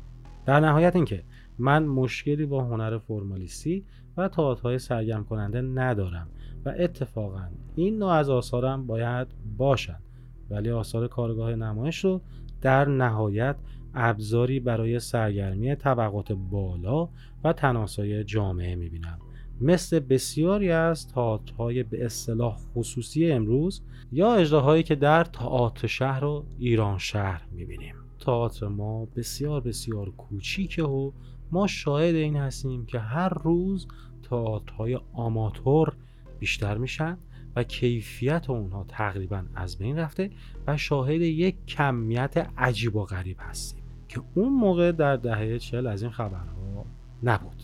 در 0.46 0.60
نهایت 0.60 0.96
اینکه 0.96 1.24
من 1.58 1.86
مشکلی 1.86 2.46
با 2.46 2.64
هنر 2.64 2.98
فرمالیستی 2.98 3.86
و 4.18 4.30
های 4.64 4.80
سرگرم 4.80 5.24
کننده 5.24 5.62
ندارم 5.62 6.28
و 6.66 6.74
اتفاقا 6.80 7.48
این 7.76 7.98
نوع 7.98 8.12
از 8.12 8.30
آثارم 8.30 8.88
باید 8.88 9.28
باشند 9.58 10.04
ولی 10.52 10.70
آثار 10.70 11.08
کارگاه 11.08 11.56
نمایش 11.56 12.06
رو 12.06 12.22
در 12.62 12.86
نهایت 12.88 13.56
ابزاری 13.94 14.60
برای 14.60 15.00
سرگرمی 15.00 15.76
طبقات 15.76 16.32
بالا 16.32 17.10
و 17.44 17.54
تناسای 17.54 18.24
جامعه 18.24 18.76
می‌بینم. 18.76 19.20
مثل 19.62 20.00
بسیاری 20.00 20.72
از 20.72 21.08
تئاترهای 21.08 21.84
به 21.84 22.06
اصطلاح 22.06 22.58
خصوصی 22.76 23.32
امروز 23.32 23.82
یا 24.12 24.34
اجراهایی 24.34 24.84
که 24.84 24.96
در 24.96 25.24
تئاتر 25.24 25.88
شهر 25.88 26.26
و 26.26 26.46
ایران 26.60 26.98
شهر 26.98 27.42
می‌بینیم. 27.52 27.96
تئاتر 28.20 28.68
ما 28.68 29.08
بسیار 29.16 29.62
بسیار 29.62 30.10
کوچیکه 30.10 30.84
و 30.84 31.12
ما 31.52 31.68
شاهد 31.68 32.16
این 32.16 32.36
هستیم 32.36 32.86
که 32.86 33.00
هر 33.00 33.30
روز 33.30 33.88
تئاترهای 34.30 35.00
آماتور 35.14 35.94
بیشتر 36.40 36.78
میشن. 36.78 37.18
و 37.56 37.64
کیفیت 37.64 38.50
اونها 38.50 38.86
تقریبا 38.88 39.44
از 39.56 39.78
بین 39.78 39.98
رفته 39.98 40.30
و 40.68 40.78
شاهد 40.78 41.22
یک 41.22 41.66
کمیت 41.66 42.50
عجیب 42.58 42.96
و 42.96 43.06
غریب 43.06 43.38
هستیم 43.40 43.84
که 44.10 44.22
اون 44.36 44.54
موقع 44.54 44.92
در 44.92 45.16
دهه 45.16 45.60
چل 45.60 45.88
از 45.88 46.02
این 46.02 46.12
خبرها 46.12 46.86
نبود. 47.24 47.64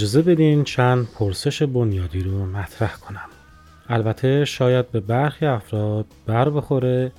اجازه 0.00 0.22
بدین 0.22 0.64
چند 0.64 1.08
پرسش 1.18 1.62
بنیادی 1.62 2.22
رو 2.22 2.46
مطرح 2.46 2.96
کنم. 2.96 3.28
البته 3.88 4.44
شاید 4.44 4.90
به 4.90 5.00
برخی 5.00 5.46
افراد 5.46 6.06
بر 6.26 6.50
بخوره 6.50 7.12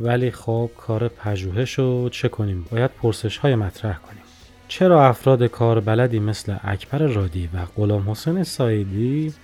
ولی 0.00 0.30
خب 0.30 0.70
کار 0.76 1.08
پژوهش 1.08 1.74
رو 1.74 2.08
چه 2.08 2.28
کنیم؟ 2.28 2.66
باید 2.72 2.90
پرسش 2.90 3.38
های 3.38 3.54
مطرح 3.54 3.98
کنیم. 3.98 4.22
چرا 4.68 5.08
افراد 5.08 5.42
کار 5.44 5.80
بلدی 5.80 6.18
مثل 6.18 6.56
اکبر 6.64 6.98
رادی 6.98 7.48
و 7.54 7.58
غلام 7.76 8.10
حسین 8.10 8.42
سایدی 8.44 9.34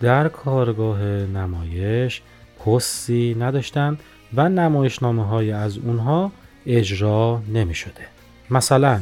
در 0.00 0.28
کارگاه 0.28 1.02
نمایش 1.06 2.22
پستی 2.66 3.36
نداشتند 3.40 4.00
و 4.34 4.48
نمایشنامه 4.48 5.26
های 5.26 5.52
از 5.52 5.78
اونها 5.78 6.32
اجرا 6.66 7.42
نمی 7.48 7.74
شده. 7.74 8.06
مثلا 8.50 9.00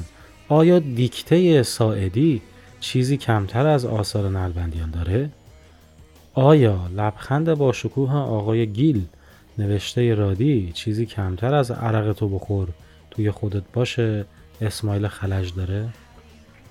آیا 0.48 0.78
دیکته 0.78 1.62
ساعدی 1.62 2.42
چیزی 2.80 3.16
کمتر 3.16 3.66
از 3.66 3.84
آثار 3.84 4.28
نلبندیان 4.28 4.90
داره؟ 4.90 5.30
آیا 6.34 6.80
لبخند 6.96 7.54
با 7.54 7.72
شکوه 7.72 8.12
آقای 8.12 8.66
گیل 8.66 9.04
نوشته 9.58 10.14
رادی 10.14 10.72
چیزی 10.74 11.06
کمتر 11.06 11.54
از 11.54 11.70
عرق 11.70 12.12
تو 12.12 12.28
بخور 12.28 12.68
توی 13.10 13.30
خودت 13.30 13.62
باشه 13.72 14.24
اسماعیل 14.60 15.08
خلج 15.08 15.54
داره؟ 15.54 15.88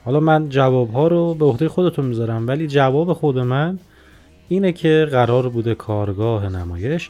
حالا 0.06 0.20
من 0.20 0.50
جواب 0.50 0.94
ها 0.94 1.08
رو 1.08 1.34
به 1.34 1.46
عهده 1.46 1.70
خودتون 1.70 2.06
می‌ذارم 2.06 2.48
ولی 2.48 2.68
جواب 2.68 3.14
خود 3.14 3.40
من 3.40 3.80
اینه 4.48 4.72
که 4.72 5.08
قرار 5.12 5.50
بوده 5.50 5.76
کارگاه 5.76 6.50
نمایش 6.50 7.10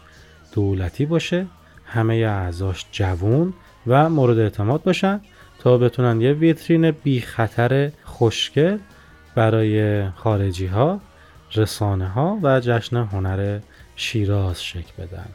دولتی 0.54 1.06
باشه 1.06 1.46
همه 1.86 2.16
اعضاش 2.16 2.86
جوون 2.92 3.54
و 3.88 4.10
مورد 4.10 4.40
اعتماد 4.40 4.84
باشن 4.84 5.22
تا 5.68 5.78
بتونن 5.78 6.22
یه 6.22 6.34
ویترین 6.34 6.92
بی 6.92 7.22
خطر 7.22 7.92
خوشگل 8.04 8.78
برای 9.36 10.08
خارجی 10.10 10.66
ها 10.66 11.00
رسانه 11.56 12.08
ها 12.08 12.40
و 12.44 12.60
جشن 12.60 12.98
هنر 12.98 13.60
شیراز 13.96 14.64
شکل 14.64 14.92
بدن. 14.98 15.26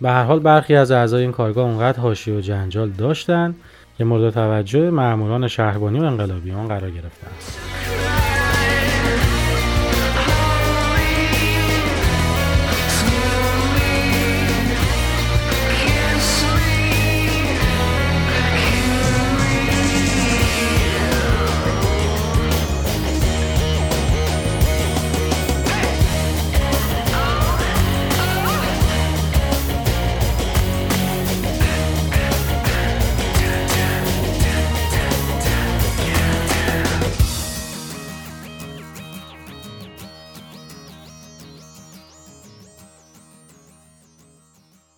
به 0.00 0.10
هر 0.10 0.24
حال 0.24 0.40
برخی 0.40 0.74
از 0.74 0.90
اعضای 0.90 1.22
این 1.22 1.32
کارگاه 1.32 1.68
اونقدر 1.68 2.00
حاشیه 2.00 2.34
و 2.34 2.40
جنجال 2.40 2.90
داشتن 2.90 3.54
که 3.98 4.04
مورد 4.04 4.34
توجه 4.34 4.90
ماموران 4.90 5.48
شهربانی 5.48 6.00
و 6.00 6.04
انقلابیان 6.04 6.68
قرار 6.68 6.90
گرفتن. 6.90 8.01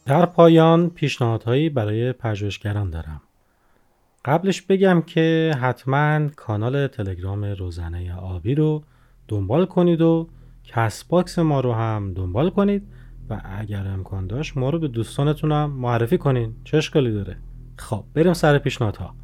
در 0.07 0.27
پایان 0.27 0.91
پیشنهادهایی 0.91 1.69
برای 1.69 2.13
پژوهشگران 2.13 2.91
دارم. 2.91 3.21
قبلش 4.25 4.63
بگم 4.63 5.03
که 5.07 5.55
حتما 5.61 6.29
کانال 6.29 6.87
تلگرام 6.87 7.45
روزنه 7.45 8.15
آبی 8.15 8.55
رو 8.55 8.83
دنبال 9.29 9.67
کنید 9.67 10.01
و 10.01 10.29
Castbox 10.65 11.39
ما 11.39 11.61
رو 11.61 11.73
هم 11.73 12.13
دنبال 12.15 12.51
کنید 12.51 12.83
و 13.31 13.41
اگر 13.59 13.87
امکان 13.87 14.27
داشت 14.27 14.57
ما 14.57 14.71
رو 14.71 14.79
به 14.79 14.89
دوستانتون 14.89 15.53
هم 15.53 15.71
معرفی 15.71 16.19
کنین. 16.19 16.55
چه 16.65 16.77
اشکالی 16.77 17.13
داره؟ 17.13 17.37
خب 17.77 18.05
بریم 18.15 18.33
سر 18.33 18.59
پیشنهادها. 18.59 19.15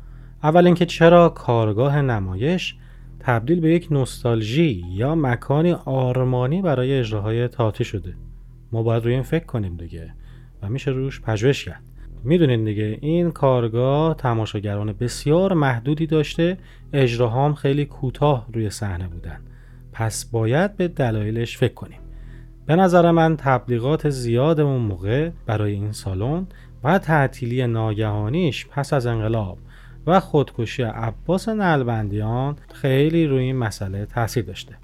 اول 0.43 0.67
اینکه 0.67 0.87
چرا 0.87 1.29
کارگاه 1.29 2.03
نمایش 2.03 2.77
تبدیل 3.19 3.61
به 3.61 3.75
یک 3.75 3.89
نوستالژی 3.91 4.85
یا 4.91 5.15
مکانی 5.15 5.73
آرمانی 5.73 6.63
برای 6.63 6.99
اجراهای 6.99 7.49
تئاتری 7.49 7.85
شده؟ 7.85 8.15
ما 8.73 8.83
باید 8.83 9.05
روی 9.05 9.15
این 9.15 9.23
فکر 9.23 9.45
کنیم 9.45 9.77
دیگه. 9.77 10.15
و 10.63 10.69
میشه 10.69 10.91
روش 10.91 11.21
پژوهش 11.21 11.65
کرد. 11.65 11.83
می‌دونین 12.25 12.65
دیگه 12.65 12.99
این 13.01 13.31
کارگاه 13.31 14.15
تماشاگران 14.15 14.93
بسیار 14.93 15.53
محدودی 15.53 16.07
داشته 16.07 16.59
اجراهام 16.93 17.55
خیلی 17.55 17.85
کوتاه 17.85 18.47
روی 18.53 18.71
صحنه 18.71 19.09
بودن. 19.09 19.41
پس 19.93 20.25
باید 20.25 20.77
به 20.77 20.89
دلایلش 20.89 21.59
فکر 21.59 21.75
کنیم. 21.75 22.01
به 22.67 22.77
نظر 22.77 23.11
من 23.11 23.37
تبلیغات 23.37 24.11
زیاد 24.11 24.61
اون 24.61 24.81
موقع 24.81 25.31
برای 25.47 25.73
این 25.73 25.93
سالن 25.93 26.47
و 26.85 26.99
تعطیلی 26.99 27.67
ناگهانیش 27.67 28.67
پس 28.67 28.93
از 28.93 29.07
انقلاب 29.07 29.59
و 30.07 30.21
خودکشی 30.21 30.83
عباس 30.83 31.49
نلبندیان 31.49 32.57
خیلی 32.75 33.27
روی 33.27 33.43
این 33.43 33.57
مسئله 33.57 34.07
تاثیر 34.07 34.45
داشته. 34.45 34.75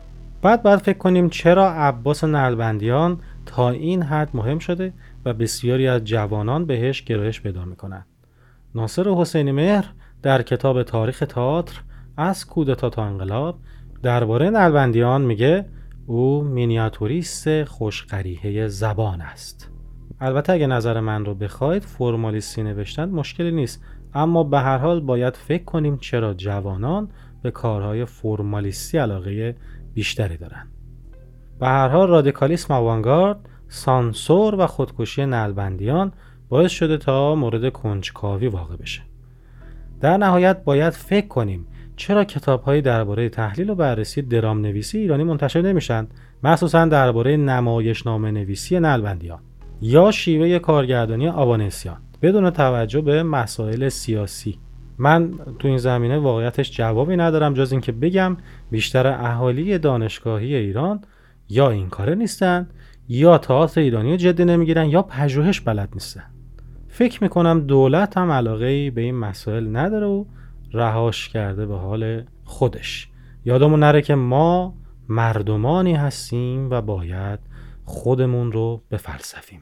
بعد 0.43 0.63
باید 0.63 0.79
فکر 0.79 0.99
کنیم 0.99 1.29
چرا 1.29 1.73
عباس 1.73 2.25
نلبندیان 2.25 3.21
تا 3.47 3.71
این 3.71 4.03
حد 4.03 4.31
مهم 4.35 4.59
شده 4.59 4.93
و 5.27 5.33
بسیاری 5.33 5.89
از 5.89 6.05
جوانان 6.05 6.67
بهش 6.67 7.03
گرایش 7.03 7.41
پیدا 7.41 7.65
می‌کنند. 7.65 8.07
ناصر 8.75 9.09
حسینی 9.09 9.53
مهر 9.53 9.85
در 10.23 10.43
کتاب 10.43 10.83
تاریخ 10.83 11.25
تئاتر 11.29 11.81
از 12.17 12.47
کودتا 12.47 12.91
تا 12.91 13.05
انقلاب 13.05 13.59
درباره 14.03 14.51
نلبندیان 14.51 15.23
میگه 15.23 15.67
او 16.07 16.45
مینیاتوریست 16.45 17.65
خوشقریحه 17.65 18.69
زبان 18.69 19.21
است. 19.21 19.71
البته 20.21 20.53
اگه 20.53 20.67
نظر 20.67 21.01
من 21.01 21.25
رو 21.25 21.35
بخواید 21.35 21.83
فرمالیستی 21.83 22.63
نوشتن 22.63 23.09
مشکلی 23.09 23.51
نیست 23.51 23.85
اما 24.15 24.45
به 24.45 24.59
هر 24.59 24.79
حال 24.79 25.01
باید 25.01 25.37
فکر 25.37 25.65
کنیم 25.65 25.99
چرا 25.99 26.35
جوانان 26.35 27.09
به 27.43 27.51
کارهای 27.51 28.05
فرمالیستی 28.05 28.99
علاقه 28.99 29.57
بیشتری 29.95 30.37
دارن. 30.37 30.67
به 31.61 31.67
هر 31.67 31.89
حال 31.89 32.09
رادیکالیسم 32.09 32.75
آوانگارد 32.75 33.49
سانسور 33.69 34.55
و 34.55 34.67
خودکشی 34.67 35.27
نلبندیان 35.27 36.13
باعث 36.49 36.71
شده 36.71 36.97
تا 36.97 37.35
مورد 37.35 37.73
کنجکاوی 37.73 38.49
واقع 38.49 38.77
بشه. 38.77 39.03
در 40.01 40.17
نهایت 40.17 40.65
باید 40.65 40.93
فکر 40.93 41.27
کنیم 41.27 41.67
چرا 41.97 42.25
کتابهایی 42.25 42.83
درباره 42.83 43.29
تحلیل 43.29 43.71
و 43.71 43.75
بررسی 43.75 44.23
درام 44.23 44.61
نویسی 44.61 44.99
ایرانی 44.99 45.25
منتشر 45.25 45.63
نمیشن 45.63 46.07
مخصوصا 46.43 46.87
درباره 46.87 47.37
نمایش 47.37 48.07
نام 48.07 48.27
نویسی 48.27 48.81
نلبندیان 48.81 49.39
یا 49.81 50.11
شیوه 50.11 50.59
کارگردانی 50.59 51.29
آوانسیان 51.29 51.97
بدون 52.23 52.51
توجه 52.51 53.01
به 53.01 53.23
مسائل 53.23 53.89
سیاسی. 53.89 54.59
من 54.99 55.31
تو 55.59 55.69
این 55.69 55.79
زمینه 55.79 56.19
واقعیتش 56.19 56.71
جوابی 56.77 57.17
ندارم 57.17 57.55
جز 57.55 57.73
اینکه 57.73 57.93
بگم 57.93 58.37
بیشتر 58.71 59.07
اهالی 59.07 59.79
دانشگاهی 59.79 60.55
ایران 60.55 61.01
یا 61.49 61.71
این 61.71 61.89
کاره 61.89 62.15
نیستن 62.15 62.69
یا 63.09 63.39
تئاتر 63.39 63.81
ایرانی 63.81 64.11
رو 64.11 64.17
جدی 64.17 64.45
نمی‌گیرن 64.45 64.89
یا 64.89 65.03
پژوهش 65.03 65.61
بلد 65.61 65.89
نیستن. 65.95 66.25
فکر 66.89 67.23
می‌کنم 67.23 67.61
دولت 67.61 68.17
هم 68.17 68.31
علاقه 68.31 68.91
به 68.91 69.01
این 69.01 69.15
مسائل 69.15 69.77
نداره 69.77 70.07
و 70.07 70.25
رهاش 70.73 71.29
کرده 71.29 71.67
به 71.67 71.77
حال 71.77 72.25
خودش. 72.45 73.09
یادمون 73.45 73.81
نره 73.81 74.03
که 74.03 74.15
ما 74.15 74.75
مردمانی 75.09 75.95
هستیم 75.95 76.71
و 76.71 76.83
باید 76.83 77.39
خودمون 77.85 78.53
رو 78.53 78.83
بفلسفیم. 78.91 79.61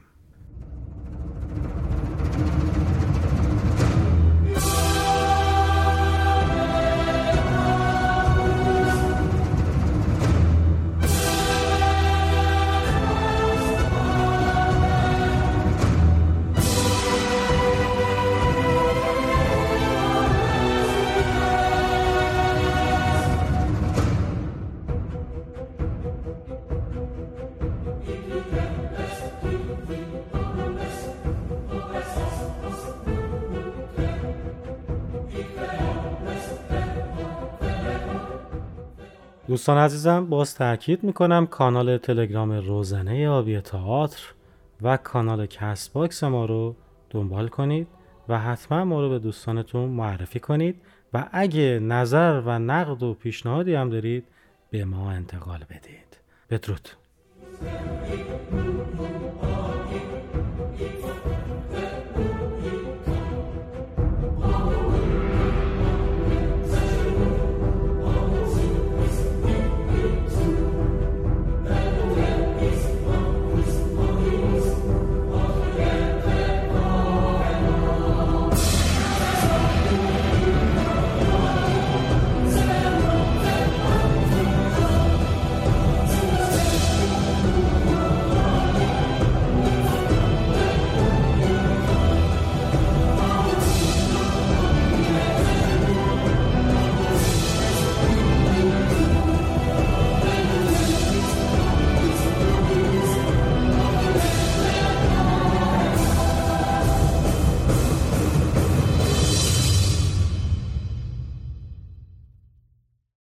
دوستان 39.47 39.77
عزیزم 39.77 40.25
باز 40.25 40.55
تاکید 40.55 41.03
می‌کنم 41.03 41.47
کانال 41.47 41.97
تلگرام 41.97 42.51
روزنه 42.51 43.29
آبی 43.29 43.59
تئاتر 43.59 44.21
و 44.81 44.97
کانال 44.97 45.45
Castbox 45.45 46.23
ما 46.23 46.45
رو 46.45 46.75
دنبال 47.09 47.47
کنید 47.47 47.87
و 48.29 48.39
حتما 48.39 48.85
ما 48.85 49.01
رو 49.01 49.09
به 49.09 49.19
دوستانتون 49.19 49.89
معرفی 49.89 50.39
کنید 50.39 50.81
و 51.13 51.29
اگه 51.31 51.79
نظر 51.79 52.41
و 52.45 52.59
نقد 52.59 53.03
و 53.03 53.13
پیشنهادی 53.13 53.75
هم 53.75 53.89
دارید 53.89 54.27
به 54.69 54.85
ما 54.85 55.11
انتقال 55.11 55.59
بدید. 55.69 56.17
بدرود. 56.49 56.89